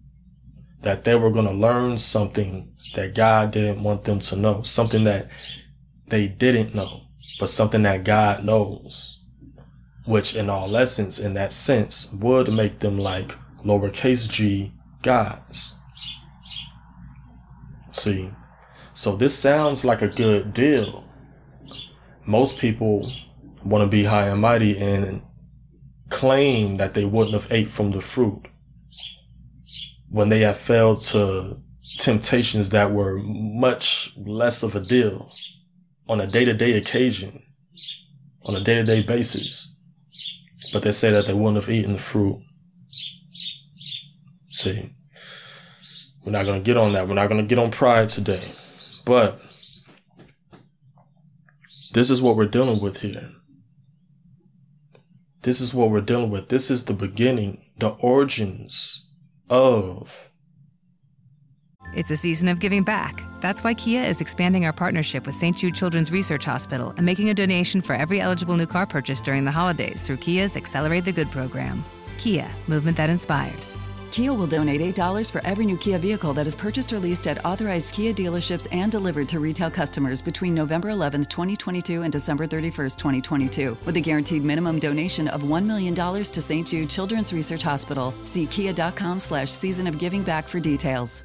that 0.82 1.04
they 1.04 1.14
were 1.14 1.30
going 1.30 1.46
to 1.46 1.52
learn 1.52 1.98
something 1.98 2.72
that 2.94 3.14
God 3.14 3.50
didn't 3.50 3.82
want 3.82 4.04
them 4.04 4.20
to 4.20 4.36
know, 4.36 4.62
something 4.62 5.04
that 5.04 5.28
they 6.06 6.28
didn't 6.28 6.74
know, 6.74 7.02
but 7.38 7.50
something 7.50 7.82
that 7.82 8.04
God 8.04 8.44
knows, 8.44 9.17
which 10.08 10.34
in 10.34 10.48
all 10.48 10.74
essence, 10.74 11.18
in 11.18 11.34
that 11.34 11.52
sense, 11.52 12.10
would 12.14 12.50
make 12.50 12.78
them 12.78 12.96
like 12.96 13.36
lowercase 13.62 14.26
g 14.26 14.72
gods. 15.02 15.76
See, 17.92 18.30
so 18.94 19.16
this 19.16 19.38
sounds 19.38 19.84
like 19.84 20.00
a 20.00 20.08
good 20.08 20.54
deal. 20.54 21.04
Most 22.24 22.58
people 22.58 23.10
want 23.62 23.82
to 23.82 23.86
be 23.86 24.04
high 24.04 24.28
and 24.28 24.40
mighty 24.40 24.78
and 24.78 25.20
claim 26.08 26.78
that 26.78 26.94
they 26.94 27.04
wouldn't 27.04 27.34
have 27.34 27.52
ate 27.52 27.68
from 27.68 27.90
the 27.90 28.00
fruit 28.00 28.48
when 30.08 30.30
they 30.30 30.40
have 30.40 30.56
failed 30.56 31.02
to 31.02 31.60
temptations 31.98 32.70
that 32.70 32.92
were 32.92 33.18
much 33.18 34.14
less 34.16 34.62
of 34.62 34.74
a 34.74 34.80
deal 34.80 35.30
on 36.08 36.18
a 36.18 36.26
day 36.26 36.46
to 36.46 36.54
day 36.54 36.72
occasion, 36.78 37.42
on 38.46 38.56
a 38.56 38.60
day 38.60 38.76
to 38.76 38.84
day 38.84 39.02
basis. 39.02 39.74
But 40.72 40.82
they 40.82 40.92
say 40.92 41.10
that 41.10 41.26
they 41.26 41.34
wouldn't 41.34 41.62
have 41.62 41.74
eaten 41.74 41.92
the 41.92 41.98
fruit. 41.98 42.42
See, 44.48 44.90
we're 46.24 46.32
not 46.32 46.44
going 46.44 46.62
to 46.62 46.64
get 46.64 46.76
on 46.76 46.92
that. 46.92 47.08
We're 47.08 47.14
not 47.14 47.28
going 47.28 47.40
to 47.40 47.46
get 47.46 47.58
on 47.58 47.70
pride 47.70 48.08
today. 48.08 48.52
But 49.04 49.40
this 51.92 52.10
is 52.10 52.20
what 52.20 52.36
we're 52.36 52.46
dealing 52.46 52.82
with 52.82 53.00
here. 53.00 53.30
This 55.42 55.60
is 55.60 55.72
what 55.72 55.90
we're 55.90 56.00
dealing 56.00 56.30
with. 56.30 56.48
This 56.48 56.70
is 56.70 56.84
the 56.84 56.92
beginning, 56.92 57.64
the 57.78 57.90
origins 58.00 59.08
of. 59.48 60.27
It's 61.94 62.10
a 62.10 62.16
season 62.16 62.48
of 62.48 62.60
giving 62.60 62.82
back. 62.82 63.22
That's 63.40 63.64
why 63.64 63.74
Kia 63.74 64.02
is 64.02 64.20
expanding 64.20 64.66
our 64.66 64.72
partnership 64.72 65.26
with 65.26 65.34
St. 65.34 65.56
Jude 65.56 65.74
Children's 65.74 66.12
Research 66.12 66.44
Hospital 66.44 66.92
and 66.96 67.06
making 67.06 67.30
a 67.30 67.34
donation 67.34 67.80
for 67.80 67.94
every 67.94 68.20
eligible 68.20 68.56
new 68.56 68.66
car 68.66 68.86
purchase 68.86 69.20
during 69.20 69.44
the 69.44 69.50
holidays 69.50 70.02
through 70.02 70.18
Kia's 70.18 70.56
Accelerate 70.56 71.04
the 71.04 71.12
Good 71.12 71.30
program. 71.30 71.84
Kia, 72.18 72.48
movement 72.66 72.96
that 72.96 73.10
inspires. 73.10 73.78
Kia 74.10 74.32
will 74.32 74.46
donate 74.46 74.80
$8 74.80 75.30
for 75.30 75.44
every 75.44 75.64
new 75.66 75.76
Kia 75.76 75.98
vehicle 75.98 76.32
that 76.34 76.46
is 76.46 76.54
purchased 76.54 76.92
or 76.92 76.98
leased 76.98 77.26
at 77.26 77.44
authorized 77.44 77.94
Kia 77.94 78.12
dealerships 78.12 78.66
and 78.72 78.90
delivered 78.90 79.28
to 79.28 79.38
retail 79.38 79.70
customers 79.70 80.20
between 80.20 80.54
November 80.54 80.90
11, 80.90 81.24
2022 81.24 82.02
and 82.02 82.12
December 82.12 82.46
31, 82.46 82.90
2022, 82.90 83.76
with 83.84 83.96
a 83.96 84.00
guaranteed 84.00 84.44
minimum 84.44 84.78
donation 84.78 85.28
of 85.28 85.42
$1 85.42 85.64
million 85.64 85.94
to 85.94 86.42
St. 86.42 86.66
Jude 86.66 86.90
Children's 86.90 87.32
Research 87.32 87.62
Hospital. 87.62 88.14
See 88.24 88.46
kia.com 88.46 89.20
slash 89.20 89.50
season 89.50 89.86
of 89.86 89.98
giving 89.98 90.22
back 90.22 90.48
for 90.48 90.58
details. 90.58 91.24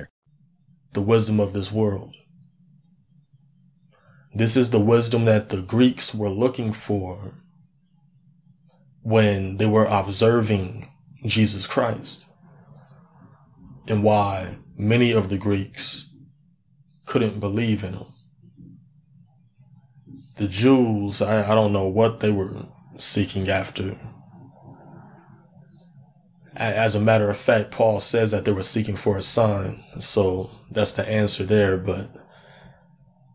the 0.93 1.01
wisdom 1.01 1.39
of 1.39 1.53
this 1.53 1.71
world. 1.71 2.15
This 4.33 4.55
is 4.55 4.69
the 4.69 4.79
wisdom 4.79 5.25
that 5.25 5.49
the 5.49 5.61
Greeks 5.61 6.15
were 6.15 6.29
looking 6.29 6.71
for 6.71 7.33
when 9.03 9.57
they 9.57 9.65
were 9.65 9.85
observing 9.85 10.89
Jesus 11.25 11.67
Christ, 11.67 12.25
and 13.87 14.03
why 14.03 14.57
many 14.77 15.11
of 15.11 15.29
the 15.29 15.37
Greeks 15.37 16.09
couldn't 17.05 17.39
believe 17.39 17.83
in 17.83 17.93
him. 17.93 18.05
The 20.37 20.47
Jews, 20.47 21.21
I, 21.21 21.51
I 21.51 21.55
don't 21.55 21.73
know 21.73 21.87
what 21.87 22.19
they 22.19 22.31
were 22.31 22.65
seeking 22.97 23.49
after. 23.49 23.97
As 26.55 26.95
a 26.95 26.99
matter 26.99 27.29
of 27.29 27.37
fact, 27.37 27.71
Paul 27.71 27.99
says 27.99 28.31
that 28.31 28.43
they 28.43 28.51
were 28.51 28.63
seeking 28.63 28.95
for 28.95 29.15
a 29.15 29.21
sign. 29.21 29.83
So 29.99 30.51
that's 30.69 30.91
the 30.91 31.07
answer 31.07 31.45
there. 31.45 31.77
But 31.77 32.09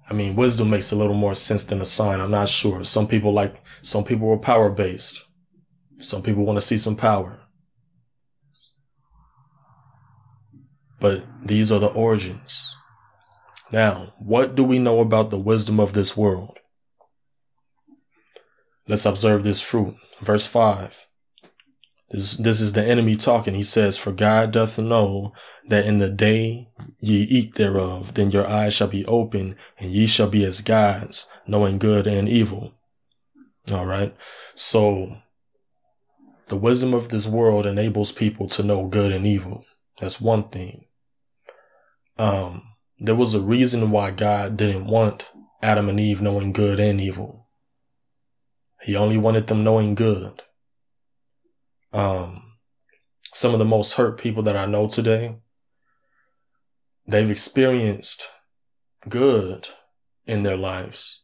I 0.09 0.15
mean, 0.15 0.37
wisdom 0.37 0.71
makes 0.71 0.93
a 0.93 0.97
little 0.97 1.15
more 1.15 1.35
sense 1.35 1.65
than 1.65 1.81
a 1.81 1.87
sign. 1.87 2.21
I'm 2.21 2.31
not 2.31 2.49
sure. 2.49 2.85
Some 2.85 3.09
people 3.09 3.33
like, 3.33 3.63
some 3.83 4.05
people 4.05 4.29
were 4.29 4.39
power 4.39 4.71
based. 4.71 5.25
Some 5.99 6.23
people 6.23 6.45
want 6.45 6.59
to 6.59 6.65
see 6.65 6.79
some 6.79 6.97
power. 6.97 7.41
But 11.01 11.25
these 11.43 11.73
are 11.73 11.79
the 11.79 11.89
origins. 11.89 12.75
Now, 13.73 14.13
what 14.19 14.55
do 14.55 14.63
we 14.63 14.79
know 14.79 15.01
about 15.01 15.31
the 15.31 15.39
wisdom 15.39 15.81
of 15.81 15.93
this 15.93 16.17
world? 16.17 16.59
Let's 18.87 19.07
observe 19.07 19.43
this 19.43 19.61
fruit. 19.61 19.97
Verse 20.21 20.47
5. 20.47 21.07
This, 22.17 22.39
this 22.39 22.63
is 22.63 22.73
the 22.73 22.83
enemy 22.83 23.15
talking. 23.15 23.55
He 23.55 23.63
says, 23.63 23.99
For 23.99 24.11
God 24.11 24.53
doth 24.53 24.79
know 24.79 25.35
that 25.69 25.85
in 25.85 25.99
the 25.99 26.09
day 26.09 26.71
ye 26.99 27.25
eat 27.25 27.57
thereof, 27.57 28.15
then 28.15 28.31
your 28.31 28.47
eyes 28.47 28.73
shall 28.73 28.89
be 28.89 29.05
open, 29.05 29.55
and 29.79 29.91
ye 29.91 30.07
shall 30.07 30.31
be 30.31 30.43
as 30.43 30.63
gods, 30.63 31.29
knowing 31.47 31.77
good 31.77 32.07
and 32.07 32.27
evil. 32.27 32.73
All 33.71 33.85
right. 33.85 34.17
So 34.55 35.19
the 36.49 36.57
wisdom 36.57 36.95
of 36.95 37.11
this 37.11 37.27
world 37.29 37.67
enables 37.67 38.13
people 38.13 38.49
to 38.49 38.63
know 38.63 38.87
good 38.87 39.13
and 39.13 39.27
evil. 39.27 39.67
That's 40.01 40.19
one 40.19 40.45
thing. 40.49 40.87
Um, 42.17 42.63
there 42.97 43.15
was 43.15 43.35
a 43.35 43.43
reason 43.43 43.91
why 43.91 44.11
God 44.11 44.57
didn't 44.57 44.87
want 44.87 45.31
Adam 45.63 45.91
and 45.91 46.01
Eve 46.01 46.23
knowing 46.23 46.55
good 46.55 46.81
and 46.81 46.99
evil. 46.99 47.51
He 48.81 48.97
only 48.97 49.19
wanted 49.19 49.49
them 49.49 49.63
knowing 49.63 49.95
good. 49.95 50.45
Um, 51.93 52.47
some 53.33 53.53
of 53.53 53.59
the 53.59 53.65
most 53.65 53.95
hurt 53.95 54.19
people 54.19 54.43
that 54.45 54.57
I 54.57 54.67
know 54.67 54.89
today, 54.89 55.37
they've 57.07 57.31
experienced 57.31 58.29
good 59.09 59.69
in 60.27 60.43
their 60.43 60.57
lives, 60.57 61.23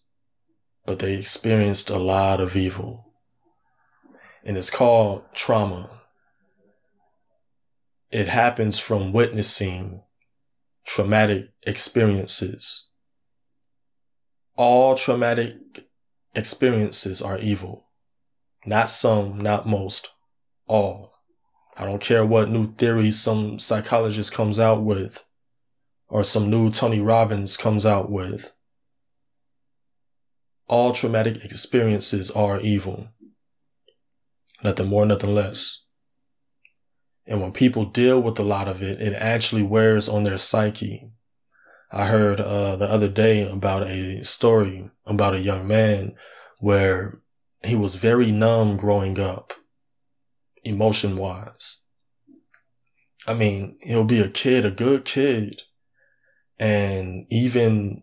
but 0.87 0.99
they 0.99 1.15
experienced 1.15 1.91
a 1.91 1.99
lot 1.99 2.41
of 2.41 2.57
evil. 2.57 3.15
And 4.45 4.57
it's 4.57 4.71
called 4.71 5.25
trauma. 5.35 6.03
It 8.11 8.29
happens 8.29 8.79
from 8.79 9.13
witnessing 9.13 10.03
traumatic 10.85 11.53
experiences. 11.67 12.89
All 14.57 14.97
traumatic 14.97 15.89
experiences 16.35 17.23
are 17.23 17.39
evil. 17.39 17.87
Not 18.67 18.89
some, 18.89 19.41
not 19.41 19.67
most 19.67 20.12
all. 20.73 21.13
I 21.77 21.85
don't 21.85 22.01
care 22.01 22.25
what 22.25 22.49
new 22.49 22.75
theory 22.75 23.11
some 23.11 23.59
psychologist 23.59 24.33
comes 24.33 24.59
out 24.59 24.83
with 24.83 25.25
or 26.09 26.25
some 26.25 26.51
new 26.51 26.71
Tony 26.71 27.01
Robbins 27.01 27.57
comes 27.57 27.85
out 27.85 28.11
with. 28.11 28.55
All 30.67 30.93
traumatic 30.93 31.45
experiences 31.45 32.31
are 32.31 32.61
evil. 32.61 33.09
Nothing 34.65 34.89
more, 34.89 35.05
nothing 35.05 35.35
less. 35.35 35.85
And 37.27 37.41
when 37.41 37.53
people 37.53 37.85
deal 37.85 38.21
with 38.21 38.39
a 38.39 38.45
lot 38.45 38.69
of 38.69 38.83
it, 38.83 39.01
it 39.01 39.13
actually 39.15 39.63
wears 39.63 40.09
on 40.09 40.25
their 40.25 40.39
psyche. 40.39 41.11
I 41.91 42.07
heard 42.07 42.41
uh, 42.41 42.77
the 42.77 42.91
other 42.91 43.09
day 43.09 43.49
about 43.49 43.87
a 43.87 44.25
story 44.25 44.91
about 45.07 45.35
a 45.35 45.41
young 45.41 45.67
man 45.67 46.15
where 46.61 47.21
he 47.63 47.77
was 47.77 47.97
very 47.97 48.31
numb 48.33 48.77
growing 48.77 49.21
up 49.21 49.53
emotion 50.65 51.17
wise. 51.17 51.79
I 53.27 53.35
mean, 53.35 53.79
he'll 53.83 54.05
be 54.05 54.21
a 54.21 54.29
kid, 54.29 54.65
a 54.65 54.71
good 54.71 55.05
kid. 55.05 55.63
And 56.59 57.27
even 57.31 58.03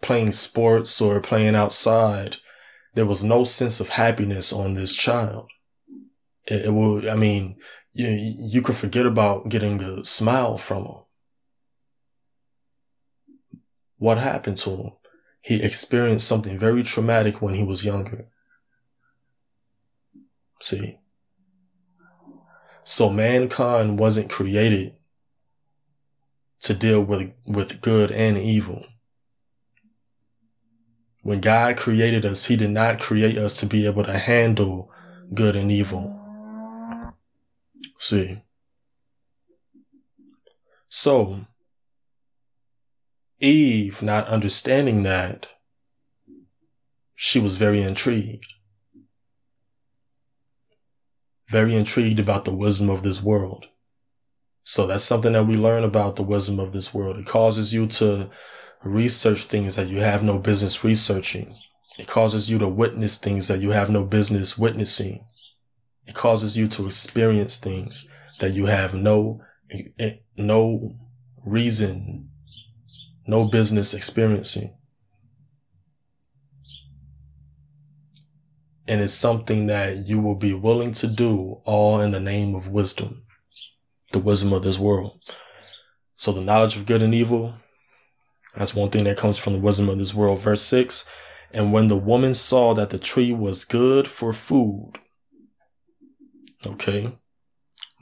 playing 0.00 0.32
sports 0.32 1.00
or 1.00 1.20
playing 1.20 1.54
outside, 1.54 2.36
there 2.94 3.06
was 3.06 3.24
no 3.24 3.44
sense 3.44 3.80
of 3.80 3.90
happiness 3.90 4.52
on 4.52 4.74
this 4.74 4.94
child. 4.94 5.48
It, 6.46 6.66
it 6.66 6.70
will, 6.70 7.10
I 7.10 7.14
mean, 7.14 7.56
you, 7.92 8.08
you 8.08 8.62
could 8.62 8.76
forget 8.76 9.06
about 9.06 9.48
getting 9.48 9.80
a 9.80 10.04
smile 10.04 10.58
from 10.58 10.84
him. 10.84 10.96
What 13.98 14.18
happened 14.18 14.56
to 14.58 14.70
him? 14.70 14.90
He 15.40 15.62
experienced 15.62 16.26
something 16.26 16.58
very 16.58 16.82
traumatic 16.82 17.42
when 17.42 17.54
he 17.54 17.62
was 17.62 17.84
younger. 17.84 18.28
See, 20.60 20.98
so 22.84 23.08
mankind 23.10 23.98
wasn't 23.98 24.30
created 24.30 24.92
to 26.60 26.74
deal 26.74 27.02
with, 27.02 27.32
with 27.46 27.80
good 27.80 28.10
and 28.10 28.38
evil. 28.38 28.84
When 31.22 31.40
God 31.40 31.78
created 31.78 32.24
us, 32.26 32.46
he 32.46 32.56
did 32.56 32.70
not 32.70 33.00
create 33.00 33.38
us 33.38 33.58
to 33.60 33.66
be 33.66 33.86
able 33.86 34.04
to 34.04 34.18
handle 34.18 34.90
good 35.32 35.56
and 35.56 35.72
evil. 35.72 36.20
See. 37.98 38.42
So, 40.90 41.46
Eve, 43.40 44.02
not 44.02 44.28
understanding 44.28 45.02
that, 45.02 45.48
she 47.14 47.38
was 47.38 47.56
very 47.56 47.82
intrigued 47.82 48.53
very 51.48 51.74
intrigued 51.74 52.18
about 52.18 52.44
the 52.44 52.54
wisdom 52.54 52.88
of 52.88 53.02
this 53.02 53.22
world. 53.22 53.68
So 54.62 54.86
that's 54.86 55.04
something 55.04 55.34
that 55.34 55.46
we 55.46 55.56
learn 55.56 55.84
about 55.84 56.16
the 56.16 56.22
wisdom 56.22 56.58
of 56.58 56.72
this 56.72 56.94
world. 56.94 57.18
It 57.18 57.26
causes 57.26 57.74
you 57.74 57.86
to 57.86 58.30
research 58.82 59.44
things 59.44 59.76
that 59.76 59.88
you 59.88 60.00
have 60.00 60.22
no 60.22 60.38
business 60.38 60.82
researching. 60.82 61.54
It 61.98 62.06
causes 62.06 62.50
you 62.50 62.58
to 62.58 62.68
witness 62.68 63.18
things 63.18 63.48
that 63.48 63.60
you 63.60 63.70
have 63.70 63.90
no 63.90 64.04
business 64.04 64.58
witnessing. 64.58 65.26
It 66.06 66.14
causes 66.14 66.56
you 66.56 66.66
to 66.68 66.86
experience 66.86 67.58
things 67.58 68.10
that 68.40 68.52
you 68.52 68.66
have 68.66 68.94
no, 68.94 69.40
eh, 69.70 69.82
eh, 69.98 70.14
no 70.36 70.96
reason, 71.44 72.30
no 73.26 73.44
business 73.44 73.94
experiencing. 73.94 74.76
And 78.86 79.00
it's 79.00 79.14
something 79.14 79.66
that 79.66 80.06
you 80.06 80.20
will 80.20 80.34
be 80.36 80.52
willing 80.54 80.92
to 80.92 81.06
do 81.06 81.60
all 81.64 82.00
in 82.00 82.10
the 82.10 82.20
name 82.20 82.54
of 82.54 82.68
wisdom, 82.68 83.24
the 84.12 84.18
wisdom 84.18 84.52
of 84.52 84.62
this 84.62 84.78
world. 84.78 85.20
So 86.16 86.32
the 86.32 86.40
knowledge 86.40 86.76
of 86.76 86.86
good 86.86 87.02
and 87.02 87.14
evil, 87.14 87.54
that's 88.54 88.74
one 88.74 88.90
thing 88.90 89.04
that 89.04 89.16
comes 89.16 89.38
from 89.38 89.54
the 89.54 89.58
wisdom 89.58 89.88
of 89.88 89.98
this 89.98 90.14
world. 90.14 90.38
Verse 90.38 90.62
six, 90.62 91.08
and 91.52 91.72
when 91.72 91.88
the 91.88 91.96
woman 91.96 92.34
saw 92.34 92.74
that 92.74 92.90
the 92.90 92.98
tree 92.98 93.32
was 93.32 93.64
good 93.64 94.06
for 94.06 94.32
food, 94.32 94.92
okay, 96.66 97.18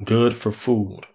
good 0.04 0.34
for 0.34 0.52
food. 0.52 1.06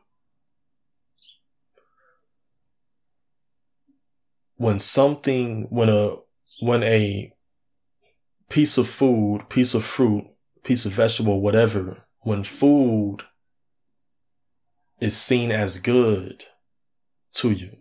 When 4.56 4.80
something, 4.80 5.68
when 5.70 5.90
a, 5.90 6.16
when 6.62 6.82
a 6.82 7.32
piece 8.50 8.78
of 8.78 8.88
food, 8.88 9.50
piece 9.50 9.74
of 9.74 9.84
fruit, 9.84 10.26
piece 10.64 10.86
of 10.86 10.94
vegetable, 10.94 11.42
whatever, 11.42 12.04
when 12.22 12.44
food 12.44 13.20
is 15.00 15.16
seen 15.16 15.52
as 15.52 15.78
good 15.78 16.46
to 17.34 17.52
you 17.52 17.78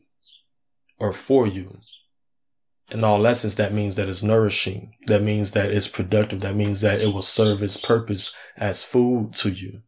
or 0.98 1.12
for 1.12 1.46
you, 1.46 1.80
in 2.90 3.02
all 3.02 3.26
essence, 3.26 3.56
that 3.56 3.72
means 3.72 3.96
that 3.96 4.08
it's 4.08 4.22
nourishing. 4.22 4.92
That 5.06 5.22
means 5.22 5.52
that 5.52 5.72
it's 5.72 5.88
productive. 5.88 6.40
That 6.40 6.54
means 6.54 6.82
that 6.82 7.00
it 7.00 7.12
will 7.12 7.22
serve 7.22 7.62
its 7.62 7.76
purpose 7.76 8.34
as 8.56 8.84
food 8.84 9.34
to 9.34 9.50
you. 9.50 9.82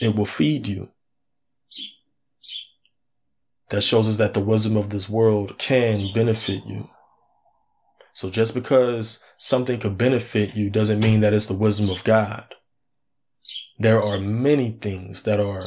It 0.00 0.16
will 0.16 0.26
feed 0.26 0.66
you. 0.66 0.90
That 3.70 3.82
shows 3.82 4.08
us 4.08 4.16
that 4.16 4.34
the 4.34 4.40
wisdom 4.40 4.76
of 4.76 4.90
this 4.90 5.08
world 5.08 5.58
can 5.58 6.12
benefit 6.12 6.66
you. 6.66 6.90
So 8.14 8.30
just 8.30 8.54
because 8.54 9.22
something 9.38 9.80
could 9.80 9.98
benefit 9.98 10.54
you 10.54 10.70
doesn't 10.70 11.00
mean 11.00 11.20
that 11.20 11.34
it's 11.34 11.46
the 11.46 11.58
wisdom 11.58 11.90
of 11.90 12.04
God. 12.04 12.54
There 13.76 14.00
are 14.00 14.20
many 14.20 14.70
things 14.70 15.24
that 15.24 15.40
are 15.40 15.64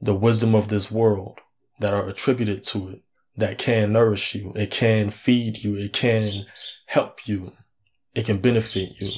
the 0.00 0.14
wisdom 0.14 0.54
of 0.54 0.68
this 0.68 0.92
world 0.92 1.40
that 1.80 1.92
are 1.92 2.06
attributed 2.06 2.62
to 2.64 2.90
it 2.90 3.00
that 3.36 3.58
can 3.58 3.92
nourish 3.92 4.32
you. 4.36 4.52
It 4.54 4.70
can 4.70 5.10
feed 5.10 5.64
you. 5.64 5.74
It 5.74 5.92
can 5.92 6.46
help 6.86 7.26
you. 7.26 7.52
It 8.14 8.26
can 8.26 8.38
benefit 8.38 9.00
you. 9.00 9.10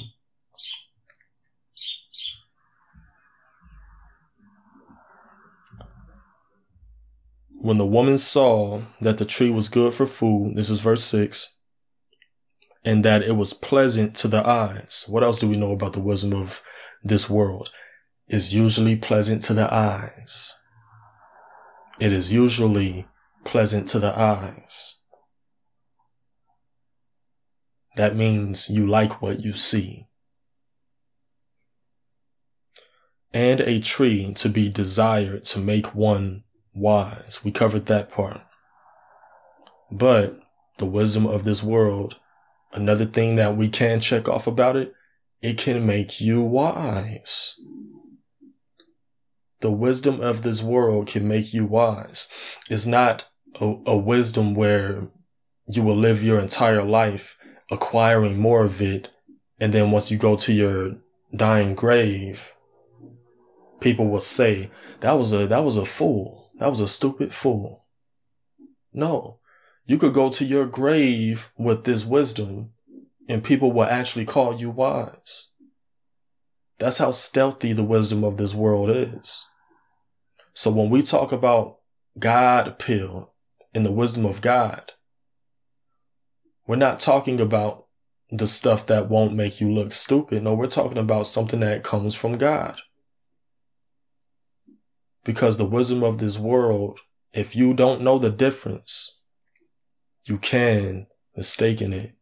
When 7.60 7.76
the 7.76 7.86
woman 7.86 8.16
saw 8.16 8.82
that 9.02 9.18
the 9.18 9.26
tree 9.26 9.50
was 9.50 9.68
good 9.68 9.92
for 9.92 10.06
food, 10.06 10.56
this 10.56 10.70
is 10.70 10.80
verse 10.80 11.04
6, 11.04 11.58
and 12.84 13.04
that 13.04 13.22
it 13.22 13.36
was 13.36 13.52
pleasant 13.52 14.14
to 14.16 14.28
the 14.28 14.46
eyes. 14.46 15.04
What 15.08 15.22
else 15.22 15.38
do 15.38 15.48
we 15.48 15.56
know 15.56 15.72
about 15.72 15.92
the 15.92 16.00
wisdom 16.00 16.32
of 16.32 16.62
this 17.02 17.30
world? 17.30 17.70
Is 18.28 18.54
usually 18.54 18.96
pleasant 18.96 19.42
to 19.42 19.54
the 19.54 19.72
eyes. 19.72 20.54
It 22.00 22.12
is 22.12 22.32
usually 22.32 23.06
pleasant 23.44 23.88
to 23.88 23.98
the 23.98 24.18
eyes. 24.18 24.96
That 27.96 28.16
means 28.16 28.70
you 28.70 28.86
like 28.86 29.20
what 29.20 29.40
you 29.40 29.52
see. 29.52 30.08
And 33.34 33.60
a 33.60 33.80
tree 33.80 34.32
to 34.34 34.48
be 34.48 34.68
desired 34.68 35.44
to 35.44 35.58
make 35.58 35.94
one 35.94 36.44
wise. 36.74 37.40
We 37.44 37.50
covered 37.50 37.86
that 37.86 38.10
part. 38.10 38.40
But 39.90 40.38
the 40.78 40.86
wisdom 40.86 41.26
of 41.26 41.44
this 41.44 41.62
world, 41.62 42.16
another 42.72 43.04
thing 43.04 43.36
that 43.36 43.56
we 43.56 43.68
can 43.68 44.00
check 44.00 44.28
off 44.28 44.46
about 44.46 44.76
it, 44.76 44.92
it 45.40 45.58
can 45.58 45.86
make 45.86 46.20
you 46.20 46.42
wise. 46.42 47.54
The 49.60 49.72
wisdom 49.72 50.20
of 50.20 50.42
this 50.42 50.62
world 50.62 51.06
can 51.06 51.26
make 51.26 51.52
you 51.54 51.66
wise. 51.66 52.28
It's 52.68 52.86
not 52.86 53.28
a, 53.60 53.76
a 53.86 53.96
wisdom 53.96 54.54
where 54.54 55.10
you 55.66 55.82
will 55.82 55.96
live 55.96 56.22
your 56.22 56.40
entire 56.40 56.82
life 56.82 57.38
acquiring 57.70 58.38
more 58.38 58.64
of 58.64 58.82
it. 58.82 59.10
And 59.60 59.72
then 59.72 59.90
once 59.90 60.10
you 60.10 60.18
go 60.18 60.36
to 60.36 60.52
your 60.52 60.96
dying 61.34 61.74
grave, 61.74 62.54
people 63.80 64.08
will 64.08 64.20
say, 64.20 64.70
that 65.00 65.12
was 65.12 65.32
a, 65.32 65.46
that 65.46 65.64
was 65.64 65.76
a 65.76 65.84
fool. 65.84 66.50
That 66.58 66.68
was 66.68 66.80
a 66.80 66.88
stupid 66.88 67.32
fool. 67.32 67.86
No, 68.92 69.38
you 69.84 69.98
could 69.98 70.14
go 70.14 70.30
to 70.30 70.44
your 70.44 70.66
grave 70.66 71.52
with 71.58 71.84
this 71.84 72.04
wisdom 72.04 72.72
and 73.28 73.44
people 73.44 73.72
will 73.72 73.84
actually 73.84 74.24
call 74.24 74.54
you 74.54 74.70
wise. 74.70 75.48
That's 76.78 76.98
how 76.98 77.12
stealthy 77.12 77.72
the 77.72 77.84
wisdom 77.84 78.24
of 78.24 78.36
this 78.36 78.54
world 78.54 78.90
is. 78.90 79.46
So 80.54 80.70
when 80.70 80.90
we 80.90 81.02
talk 81.02 81.32
about 81.32 81.78
God 82.18 82.78
pill 82.78 83.32
in 83.72 83.84
the 83.84 83.92
wisdom 83.92 84.26
of 84.26 84.40
God. 84.40 84.92
We're 86.66 86.76
not 86.76 87.00
talking 87.00 87.40
about 87.40 87.86
the 88.30 88.46
stuff 88.46 88.86
that 88.86 89.08
won't 89.08 89.34
make 89.34 89.60
you 89.60 89.70
look 89.70 89.92
stupid. 89.92 90.42
No, 90.42 90.54
we're 90.54 90.66
talking 90.66 90.98
about 90.98 91.26
something 91.26 91.60
that 91.60 91.82
comes 91.82 92.14
from 92.14 92.38
God. 92.38 92.80
Because 95.24 95.56
the 95.56 95.64
wisdom 95.64 96.02
of 96.02 96.18
this 96.18 96.38
world, 96.38 97.00
if 97.32 97.56
you 97.56 97.74
don't 97.74 98.02
know 98.02 98.18
the 98.18 98.30
difference, 98.30 99.01
you 100.24 100.38
can 100.38 101.06
mistaken 101.36 101.92
it 101.92 102.12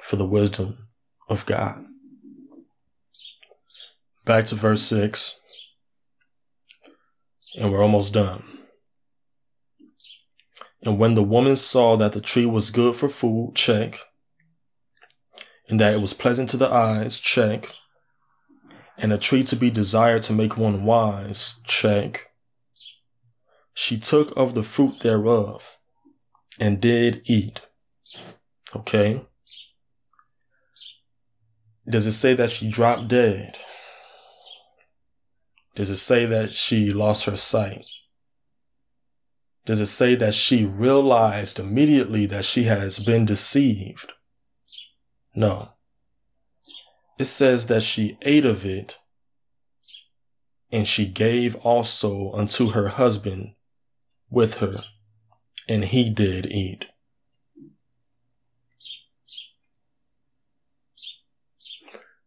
for 0.00 0.16
the 0.16 0.26
wisdom 0.26 0.88
of 1.28 1.46
God. 1.46 1.84
Back 4.24 4.46
to 4.46 4.54
verse 4.54 4.82
6, 4.82 5.38
and 7.58 7.70
we're 7.70 7.82
almost 7.82 8.14
done. 8.14 8.42
And 10.82 10.98
when 10.98 11.14
the 11.14 11.22
woman 11.22 11.56
saw 11.56 11.96
that 11.96 12.12
the 12.12 12.20
tree 12.20 12.46
was 12.46 12.70
good 12.70 12.96
for 12.96 13.08
food, 13.08 13.52
check, 13.54 14.00
and 15.68 15.80
that 15.80 15.94
it 15.94 16.00
was 16.00 16.12
pleasant 16.12 16.50
to 16.50 16.56
the 16.56 16.70
eyes, 16.70 17.20
check, 17.20 17.74
and 18.98 19.12
a 19.12 19.18
tree 19.18 19.44
to 19.44 19.56
be 19.56 19.70
desired 19.70 20.22
to 20.22 20.32
make 20.32 20.56
one 20.56 20.84
wise, 20.84 21.60
check, 21.64 22.30
she 23.72 23.98
took 23.98 24.36
of 24.36 24.54
the 24.54 24.62
fruit 24.62 25.00
thereof 25.00 25.78
and 26.58 26.80
did 26.80 27.22
eat. 27.24 27.60
Okay. 28.74 29.24
Does 31.88 32.06
it 32.06 32.12
say 32.12 32.34
that 32.34 32.50
she 32.50 32.68
dropped 32.68 33.08
dead? 33.08 33.58
Does 35.74 35.90
it 35.90 35.96
say 35.96 36.24
that 36.26 36.54
she 36.54 36.92
lost 36.92 37.26
her 37.26 37.36
sight? 37.36 37.84
does 39.64 39.80
it 39.80 39.86
say 39.86 40.14
that 40.14 40.34
she 40.34 40.64
realized 40.64 41.58
immediately 41.58 42.26
that 42.26 42.44
she 42.44 42.64
has 42.64 42.98
been 42.98 43.24
deceived? 43.24 44.12
No. 45.34 45.70
It 47.18 47.24
says 47.24 47.66
that 47.68 47.82
she 47.82 48.18
ate 48.22 48.44
of 48.44 48.66
it 48.66 48.98
and 50.70 50.86
she 50.86 51.06
gave 51.06 51.56
also 51.56 52.32
unto 52.32 52.70
her 52.70 52.88
husband 52.88 53.54
with 54.28 54.58
her, 54.58 54.84
and 55.68 55.84
he 55.84 56.10
did 56.10 56.46
eat. 56.46 56.86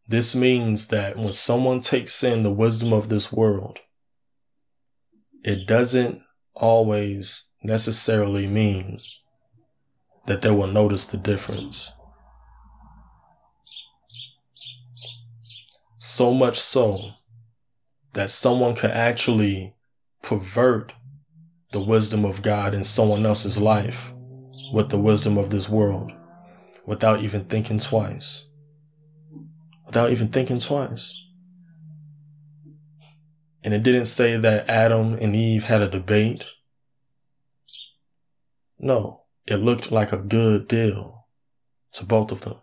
This 0.07 0.35
means 0.35 0.87
that 0.87 1.17
when 1.17 1.33
someone 1.33 1.81
takes 1.81 2.23
in 2.23 2.43
the 2.43 2.51
wisdom 2.51 2.93
of 2.93 3.09
this 3.09 3.31
world, 3.31 3.79
it 5.43 5.67
doesn't 5.67 6.21
always 6.53 7.49
necessarily 7.61 8.47
mean 8.47 8.99
that 10.25 10.41
they 10.41 10.51
will 10.51 10.67
notice 10.67 11.05
the 11.07 11.17
difference. 11.17 11.91
So 15.97 16.33
much 16.33 16.59
so 16.59 17.11
that 18.13 18.31
someone 18.31 18.75
could 18.75 18.91
actually 18.91 19.75
pervert 20.21 20.93
the 21.71 21.81
wisdom 21.81 22.23
of 22.23 22.41
God 22.41 22.73
in 22.73 22.83
someone 22.83 23.25
else's 23.25 23.59
life 23.59 24.13
with 24.71 24.89
the 24.89 24.97
wisdom 24.97 25.37
of 25.37 25.49
this 25.49 25.69
world 25.69 26.13
without 26.85 27.21
even 27.21 27.43
thinking 27.45 27.79
twice. 27.79 28.45
Without 29.85 30.11
even 30.11 30.29
thinking 30.29 30.59
twice. 30.59 31.13
And 33.63 33.73
it 33.73 33.83
didn't 33.83 34.05
say 34.05 34.37
that 34.37 34.69
Adam 34.69 35.17
and 35.19 35.35
Eve 35.35 35.65
had 35.65 35.81
a 35.81 35.89
debate. 35.89 36.45
No, 38.79 39.23
it 39.45 39.57
looked 39.57 39.91
like 39.91 40.13
a 40.13 40.21
good 40.21 40.67
deal 40.67 41.27
to 41.93 42.05
both 42.05 42.31
of 42.31 42.41
them. 42.41 42.61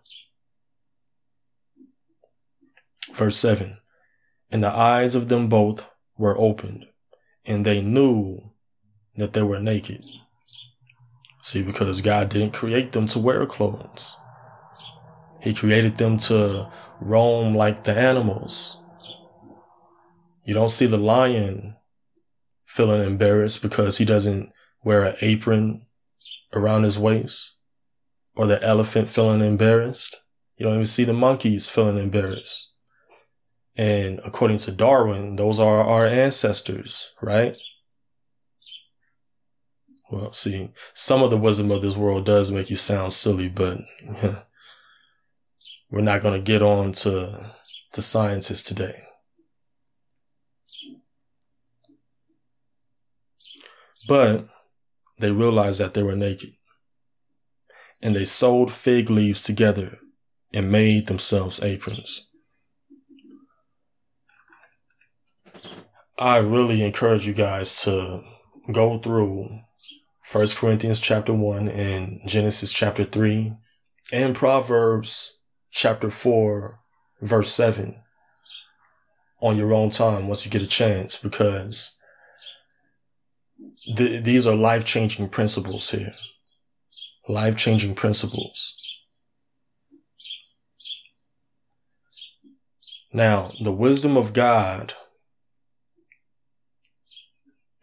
Verse 3.13 3.37
7 3.37 3.77
And 4.49 4.63
the 4.63 4.71
eyes 4.71 5.13
of 5.13 5.29
them 5.29 5.47
both 5.47 5.85
were 6.17 6.37
opened, 6.37 6.87
and 7.45 7.65
they 7.65 7.81
knew 7.81 8.54
that 9.17 9.33
they 9.33 9.43
were 9.43 9.59
naked. 9.59 10.03
See, 11.41 11.61
because 11.61 12.01
God 12.01 12.29
didn't 12.29 12.53
create 12.53 12.91
them 12.91 13.07
to 13.07 13.19
wear 13.19 13.45
clothes. 13.45 14.17
He 15.41 15.53
created 15.53 15.97
them 15.97 16.17
to 16.17 16.71
roam 16.99 17.55
like 17.55 17.83
the 17.83 17.97
animals 17.97 18.77
you 20.45 20.53
don't 20.53 20.69
see 20.69 20.85
the 20.85 20.97
lion 20.97 21.75
feeling 22.67 23.01
embarrassed 23.01 23.63
because 23.63 23.97
he 23.97 24.05
doesn't 24.05 24.51
wear 24.83 25.03
an 25.03 25.15
apron 25.21 25.87
around 26.53 26.83
his 26.83 26.99
waist 26.99 27.57
or 28.35 28.45
the 28.45 28.61
elephant 28.63 29.09
feeling 29.09 29.41
embarrassed. 29.41 30.21
You 30.55 30.65
don't 30.65 30.75
even 30.75 30.85
see 30.85 31.03
the 31.03 31.13
monkeys 31.13 31.67
feeling 31.67 31.97
embarrassed. 31.97 32.73
And 33.75 34.21
according 34.23 34.59
to 34.59 34.71
Darwin, 34.71 35.35
those 35.35 35.59
are 35.59 35.81
our 35.81 36.05
ancestors, 36.05 37.13
right? 37.21 37.57
Well, 40.11 40.33
see, 40.33 40.69
some 40.93 41.23
of 41.23 41.31
the 41.31 41.37
wisdom 41.37 41.71
of 41.71 41.81
this 41.81 41.97
world 41.97 42.25
does 42.25 42.51
make 42.51 42.69
you 42.69 42.75
sound 42.75 43.13
silly, 43.13 43.49
but 43.49 43.79
we're 45.89 46.01
not 46.01 46.21
going 46.21 46.35
to 46.35 46.51
get 46.51 46.61
on 46.61 46.91
to 46.93 47.53
the 47.93 48.01
sciences 48.01 48.61
today. 48.61 48.95
But 54.07 54.47
they 55.17 55.31
realized 55.31 55.79
that 55.79 55.93
they 55.93 56.03
were 56.03 56.15
naked. 56.15 56.53
And 58.01 58.15
they 58.15 58.25
sewed 58.25 58.71
fig 58.71 59.09
leaves 59.09 59.41
together 59.41 59.97
and 60.53 60.71
made 60.71 61.07
themselves 61.07 61.63
aprons. 61.63 62.27
I 66.17 66.37
really 66.37 66.83
encourage 66.83 67.25
you 67.25 67.33
guys 67.33 67.81
to 67.83 68.23
go 68.71 68.99
through 68.99 69.61
1 70.31 70.47
Corinthians 70.55 70.99
chapter 70.99 71.33
1 71.33 71.67
and 71.67 72.19
Genesis 72.25 72.73
chapter 72.73 73.03
3 73.03 73.53
and 74.11 74.35
Proverbs 74.35 75.37
chapter 75.71 76.09
4 76.09 76.79
verse 77.21 77.51
7 77.51 77.95
on 79.41 79.55
your 79.55 79.71
own 79.71 79.89
time 79.89 80.27
once 80.27 80.43
you 80.43 80.51
get 80.51 80.63
a 80.63 80.67
chance 80.67 81.15
because 81.15 81.99
th- 83.95 84.23
these 84.23 84.47
are 84.47 84.55
life 84.55 84.83
changing 84.83 85.29
principles 85.29 85.91
here. 85.91 86.13
Life 87.27 87.55
changing 87.55 87.93
principles. 87.93 88.73
Now, 93.13 93.51
the 93.61 93.71
wisdom 93.71 94.17
of 94.17 94.33
God 94.33 94.93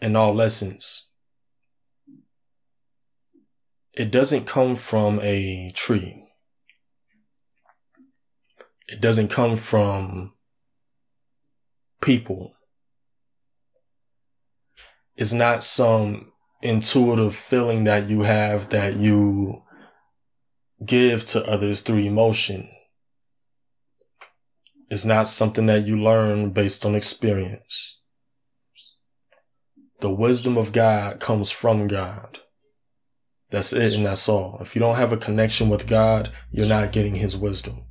in 0.00 0.16
all 0.16 0.34
lessons, 0.34 1.08
it 3.94 4.10
doesn't 4.10 4.46
come 4.46 4.74
from 4.74 5.20
a 5.20 5.72
tree. 5.74 6.24
It 8.88 9.00
doesn't 9.00 9.28
come 9.28 9.56
from 9.56 10.34
people. 12.00 12.54
It's 15.16 15.32
not 15.32 15.62
some 15.62 16.32
intuitive 16.62 17.34
feeling 17.34 17.84
that 17.84 18.08
you 18.08 18.22
have 18.22 18.70
that 18.70 18.96
you 18.96 19.62
give 20.84 21.24
to 21.26 21.44
others 21.44 21.80
through 21.80 21.98
emotion. 21.98 22.68
It's 24.90 25.04
not 25.04 25.28
something 25.28 25.66
that 25.66 25.86
you 25.86 26.02
learn 26.02 26.50
based 26.50 26.84
on 26.84 26.94
experience. 26.94 28.00
The 30.00 30.12
wisdom 30.12 30.58
of 30.58 30.72
God 30.72 31.20
comes 31.20 31.50
from 31.50 31.86
God. 31.86 32.41
That's 33.52 33.74
it 33.74 33.92
and 33.92 34.06
that's 34.06 34.30
all. 34.30 34.56
If 34.62 34.74
you 34.74 34.80
don't 34.80 34.96
have 34.96 35.12
a 35.12 35.16
connection 35.18 35.68
with 35.68 35.86
God, 35.86 36.32
you're 36.50 36.66
not 36.66 36.90
getting 36.90 37.16
his 37.16 37.36
wisdom. 37.36 37.84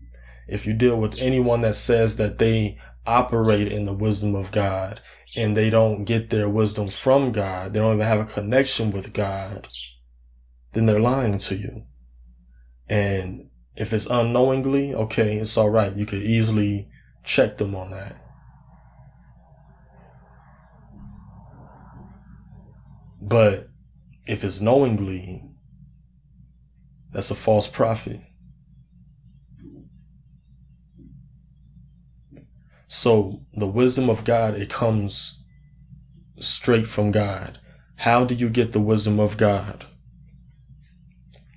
If 0.48 0.66
you 0.66 0.74
deal 0.74 0.98
with 0.98 1.20
anyone 1.20 1.62
that 1.62 1.76
says 1.76 2.18
that 2.18 2.40
they 2.40 2.80
operate 3.06 3.72
in 3.72 3.86
the 3.86 3.94
wisdom 3.94 4.34
of 4.34 4.52
God 4.52 5.02
and 5.38 5.56
they 5.56 5.70
don't 5.70 6.04
get 6.04 6.32
their 6.32 6.50
wisdom 6.50 6.90
from 6.90 7.32
God, 7.32 7.74
they 7.74 7.80
don't 7.80 7.94
even 7.94 8.08
have 8.08 8.20
a 8.20 8.26
connection 8.26 8.90
with 8.90 9.14
God, 9.14 9.68
then 10.74 10.88
they're 10.88 11.00
lying 11.00 11.38
to 11.38 11.56
you. 11.56 11.84
And 12.90 13.52
if 13.76 13.94
it's 13.94 14.08
unknowingly, 14.08 14.96
okay, 14.96 15.38
it's 15.38 15.56
all 15.58 15.70
right. 15.70 15.96
You 15.96 16.08
could 16.08 16.24
easily 16.24 16.90
check 17.24 17.60
them 17.60 17.76
on 17.76 17.92
that. 17.92 18.16
But 23.22 23.68
if 24.26 24.44
it's 24.44 24.60
knowingly, 24.60 25.51
that's 27.12 27.32
a 27.32 27.36
false 27.36 27.68
prophet. 27.68 28.22
So 32.88 33.42
the 33.54 33.68
wisdom 33.68 34.10
of 34.10 34.26
God, 34.26 34.56
it 34.56 34.70
comes 34.70 35.44
straight 36.40 36.88
from 36.88 37.12
God. 37.12 37.60
How 37.98 38.26
do 38.26 38.36
you 38.36 38.50
get 38.50 38.74
the 38.74 38.82
wisdom 38.82 39.20
of 39.20 39.38
God? 39.38 39.86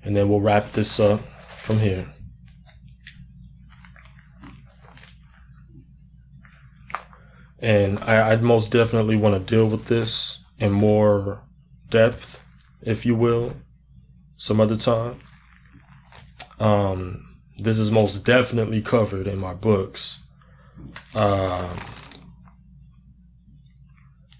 And 0.02 0.16
then 0.16 0.28
we'll 0.28 0.40
wrap 0.40 0.72
this 0.72 1.00
up 1.00 1.20
from 1.20 1.78
here. 1.78 2.06
And 7.58 7.98
I, 8.00 8.30
would 8.30 8.42
most 8.42 8.70
definitely 8.70 9.16
want 9.16 9.34
to 9.34 9.40
deal 9.40 9.66
with 9.66 9.86
this 9.86 10.44
in 10.58 10.70
more 10.72 11.42
depth, 11.88 12.46
if 12.82 13.06
you 13.06 13.14
will, 13.14 13.54
some 14.36 14.60
other 14.60 14.76
time. 14.76 15.18
Um, 16.58 17.38
this 17.58 17.78
is 17.78 17.90
most 17.90 18.24
definitely 18.24 18.82
covered 18.82 19.26
in 19.26 19.38
my 19.38 19.54
books. 19.54 20.20
Um, 21.14 21.78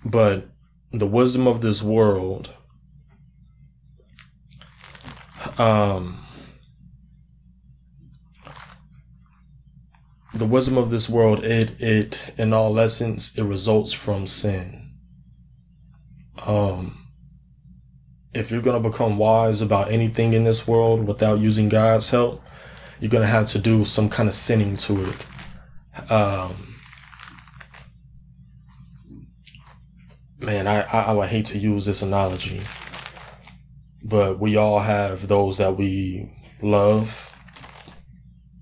but 0.04 0.48
the 0.92 1.06
wisdom 1.06 1.46
of 1.46 1.60
this 1.60 1.82
world, 1.82 2.50
um, 5.58 6.24
the 10.34 10.46
wisdom 10.46 10.76
of 10.76 10.90
this 10.90 11.08
world, 11.08 11.44
it, 11.44 11.80
it, 11.80 12.34
in 12.36 12.52
all 12.52 12.78
essence, 12.78 13.36
it 13.38 13.44
results 13.44 13.92
from 13.92 14.26
sin. 14.26 14.92
Um, 16.46 17.03
if 18.34 18.50
you're 18.50 18.62
going 18.62 18.82
to 18.82 18.88
become 18.88 19.16
wise 19.16 19.62
about 19.62 19.90
anything 19.90 20.32
in 20.32 20.44
this 20.44 20.66
world 20.66 21.06
without 21.06 21.38
using 21.38 21.68
God's 21.68 22.10
help, 22.10 22.42
you're 23.00 23.10
going 23.10 23.22
to 23.22 23.28
have 23.28 23.46
to 23.48 23.58
do 23.58 23.84
some 23.84 24.08
kind 24.08 24.28
of 24.28 24.34
sinning 24.34 24.76
to 24.78 25.04
it 25.04 25.26
um, 26.10 26.76
man, 30.38 30.66
I, 30.66 30.82
I, 30.82 31.02
I 31.02 31.12
would 31.12 31.28
hate 31.28 31.46
to 31.46 31.58
use 31.58 31.86
this 31.86 32.02
analogy, 32.02 32.60
but 34.02 34.38
we 34.38 34.56
all 34.56 34.80
have 34.80 35.28
those 35.28 35.58
that 35.58 35.76
we 35.76 36.32
love, 36.60 37.32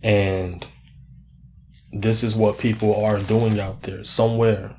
and 0.02 0.66
this 1.92 2.22
is 2.22 2.36
what 2.36 2.58
people 2.58 3.02
are 3.04 3.18
doing 3.18 3.58
out 3.58 3.82
there 3.82 4.04
somewhere. 4.04 4.76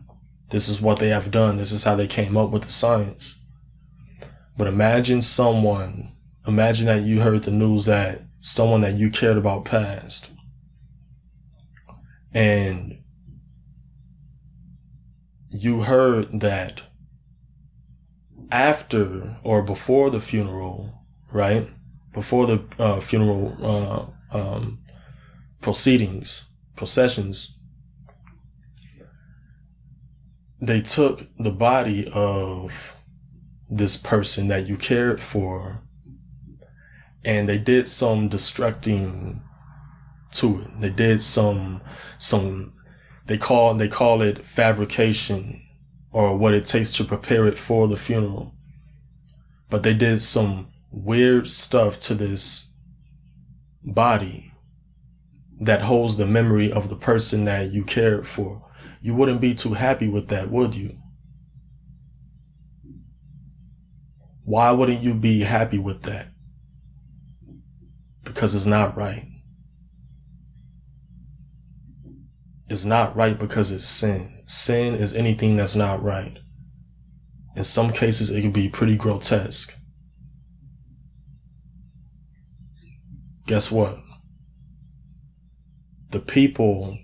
This 0.50 0.70
is 0.70 0.80
what 0.80 1.00
they 1.00 1.10
have 1.10 1.32
done. 1.32 1.58
This 1.58 1.72
is 1.72 1.84
how 1.84 1.96
they 1.96 2.06
came 2.06 2.38
up 2.38 2.52
with 2.52 2.64
the 2.64 2.70
science. 2.70 3.43
But 4.58 4.68
imagine 4.68 5.22
someone, 5.22 6.12
imagine 6.48 6.86
that 6.88 7.04
you 7.04 7.22
heard 7.22 7.44
the 7.44 7.52
news 7.52 7.86
that 7.86 8.22
someone 8.40 8.82
that 8.82 8.96
you 8.96 9.10
cared 9.10 9.38
about 9.38 9.66
passed 9.66 10.30
and 12.34 13.00
you 15.50 15.82
heard 15.82 16.42
that 16.42 16.82
after 18.52 19.38
or 19.44 19.62
before 19.62 20.10
the 20.10 20.20
funeral, 20.20 20.94
right? 21.32 21.68
Before 22.12 22.46
the 22.46 22.64
uh, 22.78 23.00
funeral 23.00 24.14
uh, 24.34 24.38
um, 24.38 24.80
proceedings, 25.62 26.46
processions, 26.76 27.58
they 30.62 30.82
took 30.82 31.28
the 31.38 31.52
body 31.52 32.10
of 32.14 32.96
this 33.78 33.98
person 33.98 34.48
that 34.50 34.68
you 34.68 34.78
cared 34.78 35.20
for 35.22 35.84
and 37.26 37.48
they 37.48 37.58
did 37.58 37.88
some 37.88 38.30
destructing 38.30 39.42
to 40.34 40.62
it. 40.62 40.82
They 40.82 40.90
did 40.90 41.22
some, 41.22 41.82
some, 42.18 42.74
they 43.26 43.38
call, 43.38 43.74
they 43.76 43.88
call 43.88 44.22
it 44.22 44.46
fabrication 44.46 45.62
or 46.12 46.38
what 46.38 46.54
it 46.54 46.66
takes 46.66 46.96
to 46.98 47.04
prepare 47.04 47.48
it 47.48 47.58
for 47.58 47.88
the 47.88 47.96
funeral. 47.96 48.54
But 49.70 49.84
they 49.84 49.94
did 49.94 50.20
some 50.20 50.72
weird 50.92 51.50
stuff 51.50 51.98
to 52.00 52.14
this 52.14 52.74
body 53.84 54.52
that 55.62 55.82
holds 55.82 56.18
the 56.18 56.28
memory 56.28 56.72
of 56.72 56.90
the 56.90 56.96
person 56.96 57.46
that 57.46 57.72
you 57.72 57.84
cared 57.84 58.28
for. 58.28 58.70
You 59.02 59.16
wouldn't 59.16 59.42
be 59.42 59.54
too 59.54 59.74
happy 59.74 60.08
with 60.08 60.28
that, 60.28 60.50
would 60.50 60.76
you? 60.76 60.98
Why 64.46 64.72
wouldn't 64.72 65.02
you 65.02 65.14
be 65.14 65.42
happy 65.42 65.78
with 65.78 66.04
that? 66.04 66.28
Because 68.24 68.56
it's 68.56 68.66
not 68.66 68.96
right. 68.96 69.24
It's 72.70 72.86
not 72.86 73.16
right 73.16 73.38
because 73.38 73.72
it's 73.72 73.86
sin. 73.86 74.42
Sin 74.46 74.96
is 74.96 75.14
anything 75.14 75.56
that's 75.56 75.76
not 75.76 76.02
right. 76.02 76.38
In 77.56 77.64
some 77.64 77.92
cases, 77.92 78.32
it 78.32 78.42
can 78.42 78.52
be 78.52 78.68
pretty 78.68 78.98
grotesque. 78.98 79.78
Guess 83.46 83.72
what? 83.72 83.98
The 86.10 86.20
people 86.20 86.98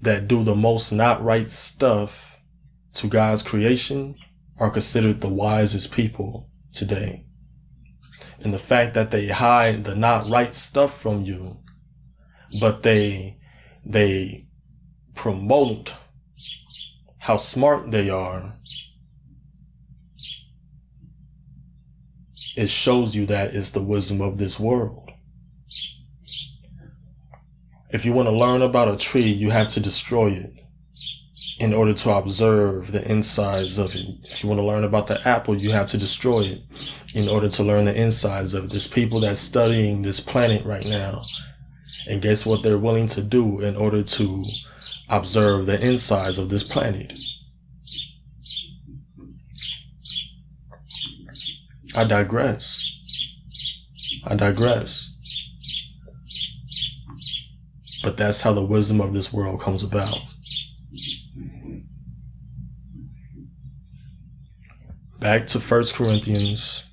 that 0.00 0.28
do 0.28 0.44
the 0.44 0.54
most 0.54 0.92
not 0.92 1.22
right 1.22 1.50
stuff 1.50 2.38
to 2.94 3.06
God's 3.06 3.42
creation 3.42 4.16
are 4.58 4.70
considered 4.70 5.20
the 5.20 5.28
wisest 5.28 5.92
people 5.92 6.49
today. 6.72 7.26
And 8.40 8.54
the 8.54 8.58
fact 8.58 8.94
that 8.94 9.10
they 9.10 9.28
hide 9.28 9.84
the 9.84 9.94
not 9.94 10.28
right 10.28 10.54
stuff 10.54 10.98
from 10.98 11.22
you, 11.22 11.58
but 12.60 12.82
they, 12.82 13.38
they 13.84 14.46
promote 15.14 15.94
how 17.18 17.36
smart 17.36 17.90
they 17.90 18.08
are, 18.08 18.56
it 22.56 22.68
shows 22.68 23.14
you 23.14 23.26
that 23.26 23.54
it's 23.54 23.70
the 23.70 23.82
wisdom 23.82 24.20
of 24.20 24.38
this 24.38 24.58
world. 24.58 25.10
If 27.90 28.04
you 28.04 28.12
want 28.12 28.28
to 28.28 28.34
learn 28.34 28.62
about 28.62 28.88
a 28.88 28.96
tree, 28.96 29.22
you 29.22 29.50
have 29.50 29.68
to 29.68 29.80
destroy 29.80 30.28
it 30.28 30.59
in 31.60 31.74
order 31.74 31.92
to 31.92 32.10
observe 32.10 32.90
the 32.90 33.06
insides 33.06 33.76
of 33.76 33.94
it. 33.94 34.06
If 34.24 34.42
you 34.42 34.48
want 34.48 34.60
to 34.60 34.66
learn 34.66 34.82
about 34.82 35.08
the 35.08 35.28
apple, 35.28 35.54
you 35.54 35.72
have 35.72 35.88
to 35.88 35.98
destroy 35.98 36.40
it 36.44 36.62
in 37.14 37.28
order 37.28 37.50
to 37.50 37.62
learn 37.62 37.84
the 37.84 37.94
insides 37.94 38.54
of 38.54 38.64
it. 38.64 38.70
There's 38.70 38.88
people 38.88 39.20
that's 39.20 39.40
studying 39.40 40.00
this 40.00 40.20
planet 40.20 40.64
right 40.64 40.86
now. 40.86 41.20
And 42.08 42.22
guess 42.22 42.46
what 42.46 42.62
they're 42.62 42.78
willing 42.78 43.08
to 43.08 43.22
do 43.22 43.60
in 43.60 43.76
order 43.76 44.02
to 44.02 44.42
observe 45.10 45.66
the 45.66 45.78
insides 45.86 46.38
of 46.38 46.48
this 46.48 46.62
planet? 46.62 47.12
I 51.94 52.04
digress. 52.04 52.90
I 54.26 54.34
digress. 54.34 55.14
But 58.02 58.16
that's 58.16 58.40
how 58.40 58.54
the 58.54 58.64
wisdom 58.64 59.02
of 59.02 59.12
this 59.12 59.30
world 59.30 59.60
comes 59.60 59.82
about. 59.82 60.16
Back 65.20 65.44
to 65.48 65.58
1 65.58 65.84
Corinthians 65.92 66.86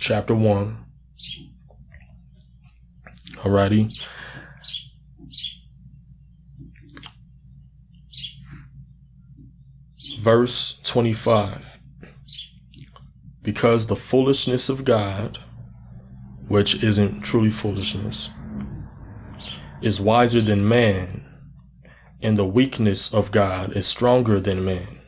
chapter 0.00 0.34
1. 0.34 0.84
Alrighty. 3.36 3.96
Verse 10.18 10.80
25. 10.82 11.78
Because 13.42 13.86
the 13.86 13.94
foolishness 13.94 14.68
of 14.68 14.84
God, 14.84 15.38
which 16.48 16.82
isn't 16.82 17.20
truly 17.20 17.50
foolishness, 17.50 18.28
is 19.80 20.00
wiser 20.00 20.40
than 20.40 20.66
man, 20.68 21.24
and 22.20 22.36
the 22.36 22.44
weakness 22.44 23.14
of 23.14 23.30
God 23.30 23.76
is 23.76 23.86
stronger 23.86 24.40
than 24.40 24.64
man. 24.64 24.99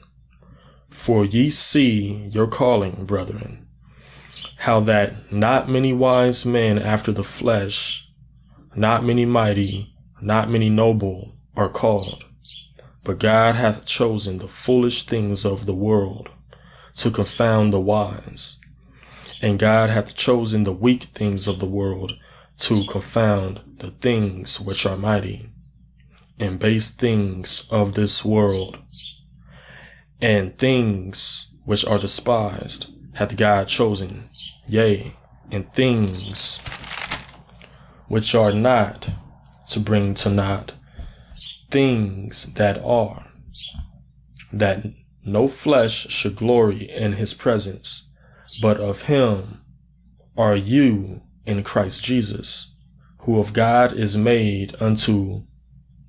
For 0.93 1.24
ye 1.24 1.49
see 1.49 2.28
your 2.30 2.47
calling, 2.47 3.07
brethren, 3.07 3.66
how 4.59 4.80
that 4.80 5.32
not 5.32 5.68
many 5.68 5.93
wise 5.93 6.45
men 6.45 6.78
after 6.78 7.11
the 7.11 7.24
flesh, 7.24 8.09
not 8.76 9.03
many 9.03 9.24
mighty, 9.24 9.95
not 10.20 10.51
many 10.51 10.68
noble 10.68 11.34
are 11.57 11.70
called. 11.70 12.24
But 13.05 13.18
God 13.18 13.57
hath 13.57 13.86
chosen 13.86 14.38
the 14.38 14.47
foolish 14.47 15.05
things 15.05 15.45
of 15.45 15.66
the 15.66 15.74
world 15.74 16.28
to 16.97 17.11
confound 17.11 17.72
the 17.72 17.80
wise. 17.80 18.59
And 19.40 19.59
God 19.59 19.90
hath 19.90 20.14
chosen 20.14 20.64
the 20.64 20.72
weak 20.72 21.05
things 21.05 21.49
of 21.49 21.59
the 21.59 21.66
world 21.66 22.12
to 22.59 22.84
confound 22.84 23.61
the 23.78 23.90
things 23.90 24.61
which 24.61 24.86
are 24.86 24.99
mighty, 24.99 25.51
and 26.38 26.61
base 26.61 26.90
things 26.90 27.66
of 27.70 27.95
this 27.95 28.24
world, 28.24 28.78
and 30.23 30.57
things 30.57 31.49
which 31.64 31.85
are 31.85 31.99
despised 31.99 32.87
hath 33.14 33.37
God 33.37 33.68
chosen, 33.68 34.31
yea, 34.66 35.16
and 35.51 35.70
things 35.75 36.59
which 38.07 38.35
are 38.35 38.53
not 38.53 39.11
to 39.66 39.81
bring 39.81 40.14
to 40.14 40.31
naught 40.31 40.75
things 41.70 42.53
that 42.55 42.79
are, 42.85 43.27
that 44.53 44.85
no 45.25 45.49
flesh 45.49 46.07
should 46.09 46.37
glory 46.37 46.89
in 46.91 47.14
his 47.14 47.35
presence, 47.35 48.09
but 48.61 48.79
of 48.79 49.03
him 49.03 49.62
are 50.37 50.55
you 50.55 51.23
in 51.47 51.64
Christ 51.64 52.05
Jesus, 52.05 52.75
who 53.20 53.39
of 53.39 53.55
God 53.55 53.93
is 53.93 54.16
made 54.16 54.75
unto 54.81 55.45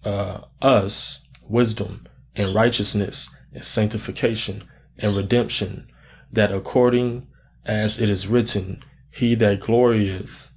uh, 0.03 0.41
us 0.61 1.25
wisdom 1.47 2.05
and 2.35 2.53
righteousness 2.53 3.33
and 3.53 3.65
sanctification 3.65 4.63
and 4.97 5.15
redemption, 5.15 5.87
that 6.31 6.51
according 6.51 7.27
as 7.65 7.99
it 7.99 8.09
is 8.09 8.27
written, 8.27 8.81
he 9.11 9.35
that 9.35 9.59
glorieth, 9.59 10.49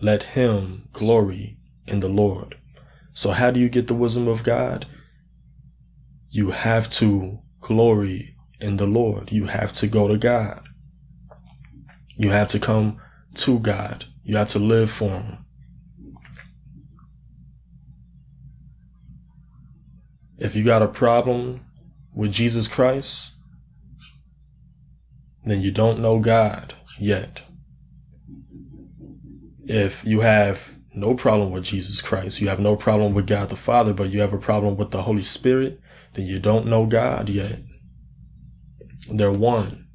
let 0.00 0.22
him 0.22 0.88
glory 0.92 1.58
in 1.86 2.00
the 2.00 2.08
Lord. 2.08 2.56
So 3.12 3.30
how 3.30 3.50
do 3.50 3.60
you 3.60 3.68
get 3.68 3.88
the 3.88 3.94
wisdom 3.94 4.28
of 4.28 4.44
God? 4.44 4.86
You 6.28 6.50
have 6.50 6.88
to 6.90 7.40
glory 7.60 8.36
in 8.60 8.76
the 8.76 8.86
Lord. 8.86 9.32
You 9.32 9.46
have 9.46 9.72
to 9.72 9.86
go 9.86 10.08
to 10.08 10.16
God. 10.16 10.60
You 12.16 12.30
have 12.30 12.48
to 12.48 12.58
come 12.58 12.98
to 13.34 13.58
God. 13.58 14.04
You 14.22 14.36
have 14.36 14.48
to 14.48 14.58
live 14.58 14.90
for 14.90 15.10
Him. 15.10 15.44
If 20.38 20.54
you 20.54 20.64
got 20.64 20.82
a 20.82 20.88
problem 20.88 21.60
with 22.16 22.32
Jesus 22.32 22.66
Christ, 22.66 23.32
then 25.44 25.60
you 25.60 25.70
don't 25.70 26.00
know 26.00 26.18
God 26.18 26.72
yet. 26.98 27.44
If 29.66 30.04
you 30.04 30.20
have 30.20 30.76
no 30.94 31.14
problem 31.14 31.50
with 31.50 31.64
Jesus 31.64 32.00
Christ, 32.00 32.40
you 32.40 32.48
have 32.48 32.58
no 32.58 32.74
problem 32.74 33.12
with 33.12 33.26
God 33.26 33.50
the 33.50 33.56
Father, 33.56 33.92
but 33.92 34.10
you 34.10 34.20
have 34.22 34.32
a 34.32 34.38
problem 34.38 34.76
with 34.76 34.92
the 34.92 35.02
Holy 35.02 35.22
Spirit, 35.22 35.78
then 36.14 36.24
you 36.24 36.38
don't 36.38 36.66
know 36.66 36.86
God 36.86 37.28
yet. 37.28 37.60
They're 39.10 39.30
one. 39.30 39.86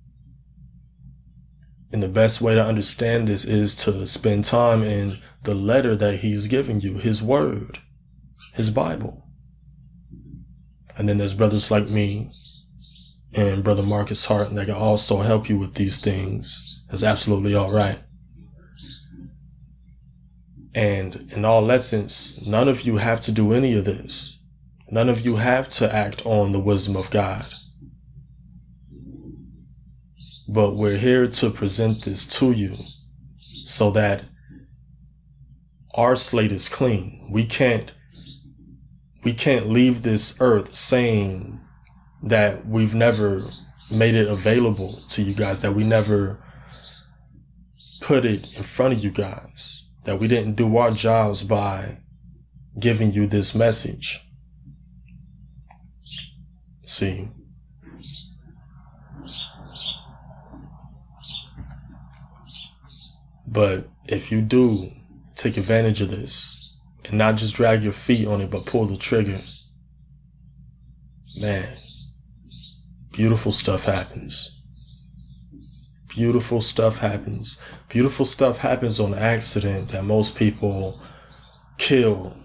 And 1.91 2.03
the 2.03 2.07
best 2.07 2.39
way 2.39 2.53
to 2.53 2.63
understand 2.63 3.27
this 3.27 3.45
is 3.45 3.73
to 3.75 4.05
spend 4.05 4.45
time 4.45 4.83
in 4.83 5.19
the 5.43 5.55
letter 5.55 5.95
that 5.95 6.17
he's 6.17 6.45
giving 6.45 6.81
you, 6.81 6.99
his 6.99 7.21
word, 7.21 7.79
his 8.53 8.69
Bible. 8.69 9.30
And 10.97 11.07
then 11.07 11.17
there's 11.17 11.33
brothers 11.33 11.71
like 11.71 11.87
me 11.87 12.29
and 13.33 13.63
brother 13.63 13.83
Marcus 13.83 14.25
Hart 14.25 14.53
that 14.53 14.65
can 14.65 14.75
also 14.75 15.21
help 15.21 15.49
you 15.49 15.57
with 15.57 15.75
these 15.75 15.99
things. 15.99 16.81
That's 16.89 17.03
absolutely 17.03 17.55
all 17.55 17.73
right. 17.73 17.99
And 20.73 21.31
in 21.31 21.43
all 21.45 21.69
essence, 21.71 22.45
none 22.45 22.67
of 22.67 22.81
you 22.83 22.97
have 22.97 23.19
to 23.21 23.31
do 23.31 23.53
any 23.53 23.75
of 23.77 23.85
this. 23.85 24.39
None 24.89 25.09
of 25.09 25.25
you 25.25 25.37
have 25.37 25.69
to 25.69 25.93
act 25.93 26.25
on 26.25 26.51
the 26.51 26.59
wisdom 26.59 26.95
of 26.95 27.09
God. 27.09 27.45
But 30.47 30.75
we're 30.75 30.97
here 30.97 31.27
to 31.27 31.49
present 31.49 32.03
this 32.03 32.25
to 32.39 32.51
you 32.51 32.75
so 33.63 33.89
that 33.91 34.25
our 35.93 36.15
slate 36.15 36.51
is 36.51 36.67
clean. 36.67 37.29
We 37.31 37.45
can't, 37.45 37.93
we 39.23 39.33
can't 39.33 39.69
leave 39.69 40.01
this 40.01 40.37
earth 40.39 40.75
saying 40.75 41.59
that 42.23 42.65
we've 42.65 42.95
never 42.95 43.41
made 43.91 44.15
it 44.15 44.27
available 44.27 45.01
to 45.09 45.21
you 45.21 45.33
guys, 45.33 45.61
that 45.61 45.73
we 45.73 45.83
never 45.83 46.43
put 47.99 48.25
it 48.25 48.55
in 48.57 48.63
front 48.63 48.93
of 48.93 49.03
you 49.03 49.11
guys, 49.11 49.85
that 50.05 50.19
we 50.19 50.27
didn't 50.27 50.55
do 50.55 50.77
our 50.77 50.91
jobs 50.91 51.43
by 51.43 51.99
giving 52.79 53.11
you 53.11 53.27
this 53.27 53.53
message. 53.53 54.27
See, 56.83 57.29
but 63.47 63.87
if 64.07 64.31
you 64.31 64.41
do 64.41 64.91
take 65.35 65.57
advantage 65.57 66.01
of 66.01 66.09
this 66.09 66.60
and 67.05 67.13
not 67.13 67.35
just 67.35 67.55
drag 67.55 67.83
your 67.83 67.93
feet 67.93 68.27
on 68.27 68.41
it, 68.41 68.49
but 68.49 68.65
pull 68.65 68.85
the 68.85 68.97
trigger, 68.97 69.39
man, 71.39 71.75
beautiful 73.11 73.51
stuff 73.51 73.85
happens. 73.85 74.61
Beautiful 76.07 76.59
stuff 76.59 76.97
happens. 76.97 77.57
Beautiful 77.87 78.25
stuff 78.25 78.57
happens 78.57 78.99
on 78.99 79.13
accident 79.13 79.89
that 79.89 80.03
most 80.03 80.35
people 80.35 80.99
kill 81.77 82.35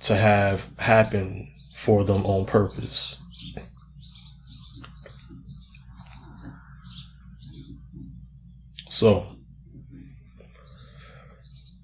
to 0.00 0.14
have 0.14 0.68
happen 0.78 1.50
for 1.74 2.04
them 2.04 2.24
on 2.26 2.44
purpose. 2.44 3.16
So, 8.88 9.24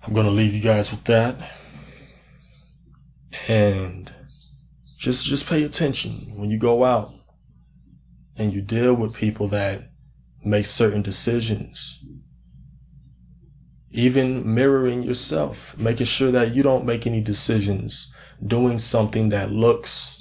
I'm 0.07 0.13
going 0.13 0.27
to 0.27 0.33
leave 0.33 0.53
you 0.53 0.61
guys 0.61 0.91
with 0.91 1.05
that. 1.05 1.37
And 3.49 4.13
just 4.99 5.27
just 5.27 5.49
pay 5.49 5.63
attention 5.65 6.35
when 6.37 6.51
you 6.51 6.59
go 6.59 6.85
out 6.85 7.11
and 8.37 8.53
you 8.53 8.63
deal 8.63 8.95
with 8.95 9.15
people 9.15 9.49
that 9.49 9.83
make 10.45 10.67
certain 10.67 11.03
decisions. 11.03 12.03
Even 13.91 14.55
mirroring 14.55 15.03
yourself, 15.03 15.77
making 15.79 16.07
sure 16.07 16.33
that 16.33 16.55
you 16.55 16.63
don't 16.63 16.85
make 16.85 17.07
any 17.07 17.21
decisions 17.21 18.13
doing 18.45 18.79
something 18.79 19.29
that 19.29 19.53
looks 19.53 20.21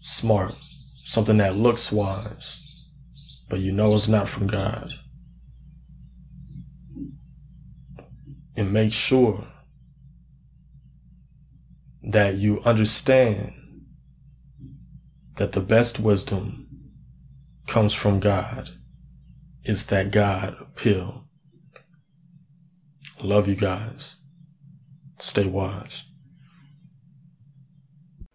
smart, 0.00 0.54
something 0.94 1.38
that 1.38 1.56
looks 1.56 1.90
wise, 1.90 2.88
but 3.48 3.60
you 3.60 3.72
know 3.72 3.94
it's 3.94 4.08
not 4.08 4.28
from 4.28 4.46
God. 4.46 4.92
And 8.56 8.72
make 8.72 8.92
sure 8.92 9.46
that 12.06 12.36
you 12.36 12.60
understand 12.60 13.52
that 15.36 15.52
the 15.52 15.60
best 15.60 15.98
wisdom 15.98 16.68
comes 17.66 17.92
from 17.92 18.20
God. 18.20 18.70
It's 19.64 19.84
that 19.86 20.12
God 20.12 20.56
pill. 20.76 21.24
Love 23.20 23.48
you 23.48 23.56
guys. 23.56 24.16
Stay 25.18 25.46
wise. 25.46 26.04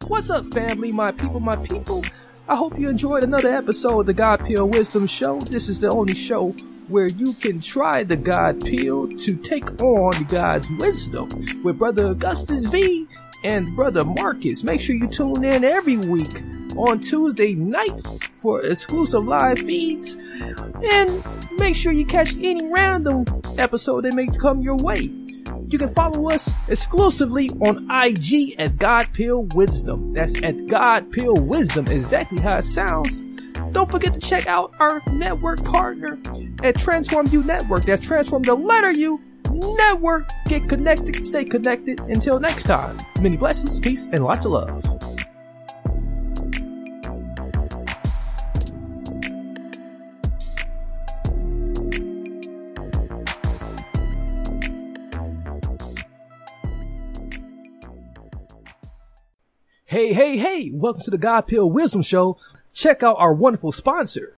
What's 0.07 0.29
up, 0.29 0.53
family, 0.53 0.91
my 0.91 1.13
people, 1.13 1.39
my 1.39 1.55
people? 1.55 2.03
I 2.49 2.57
hope 2.57 2.77
you 2.77 2.89
enjoyed 2.89 3.23
another 3.23 3.55
episode 3.55 4.01
of 4.01 4.05
the 4.07 4.13
God 4.13 4.45
Pill 4.45 4.67
Wisdom 4.67 5.07
Show. 5.07 5.39
This 5.39 5.69
is 5.69 5.79
the 5.79 5.89
only 5.91 6.15
show 6.15 6.53
where 6.91 7.07
you 7.07 7.33
can 7.33 7.59
try 7.61 8.03
the 8.03 8.17
God 8.17 8.59
Pill 8.59 9.07
to 9.17 9.35
take 9.35 9.81
on 9.81 10.11
God's 10.25 10.69
wisdom 10.79 11.29
with 11.63 11.79
Brother 11.79 12.07
Augustus 12.07 12.65
V 12.65 13.07
and 13.43 13.75
Brother 13.75 14.03
Marcus. 14.03 14.63
Make 14.63 14.81
sure 14.81 14.95
you 14.95 15.07
tune 15.07 15.43
in 15.43 15.63
every 15.63 15.97
week 15.97 16.43
on 16.75 16.99
Tuesday 16.99 17.53
nights 17.53 18.19
for 18.35 18.61
exclusive 18.61 19.25
live 19.25 19.59
feeds. 19.59 20.15
And 20.91 21.25
make 21.57 21.75
sure 21.75 21.93
you 21.93 22.05
catch 22.05 22.37
any 22.37 22.67
random 22.67 23.25
episode 23.57 24.03
that 24.03 24.15
may 24.15 24.27
come 24.27 24.61
your 24.61 24.77
way. 24.77 25.09
You 25.67 25.77
can 25.77 25.93
follow 25.93 26.29
us 26.29 26.69
exclusively 26.69 27.49
on 27.61 27.89
IG 27.89 28.55
at 28.59 28.77
God 28.77 29.07
Pill 29.13 29.47
Wisdom. 29.55 30.13
That's 30.13 30.43
at 30.43 30.67
God 30.67 31.11
Pill 31.13 31.35
Wisdom, 31.35 31.85
exactly 31.87 32.41
how 32.41 32.57
it 32.57 32.65
sounds. 32.65 33.30
Don't 33.71 33.89
forget 33.89 34.13
to 34.13 34.19
check 34.19 34.47
out 34.47 34.73
our 34.79 35.01
network 35.11 35.63
partner 35.63 36.19
at 36.61 36.77
Transform 36.77 37.25
U 37.31 37.41
Network. 37.43 37.83
That's 37.83 38.05
Transform 38.05 38.43
the 38.43 38.53
letter 38.53 38.91
U 38.91 39.21
Network. 39.49 40.27
Get 40.45 40.67
connected, 40.67 41.25
stay 41.25 41.45
connected. 41.45 41.99
Until 42.01 42.39
next 42.39 42.63
time, 42.63 42.97
many 43.21 43.37
blessings, 43.37 43.79
peace, 43.79 44.05
and 44.11 44.25
lots 44.25 44.43
of 44.43 44.51
love. 44.51 44.83
Hey, 59.85 60.13
hey, 60.13 60.37
hey! 60.37 60.71
Welcome 60.73 61.01
to 61.03 61.11
the 61.11 61.17
God 61.17 61.47
Pill 61.47 61.69
Wisdom 61.69 62.01
Show. 62.01 62.37
Check 62.73 63.03
out 63.03 63.15
our 63.19 63.33
wonderful 63.33 63.71
sponsor. 63.71 64.37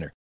winner. 0.00 0.14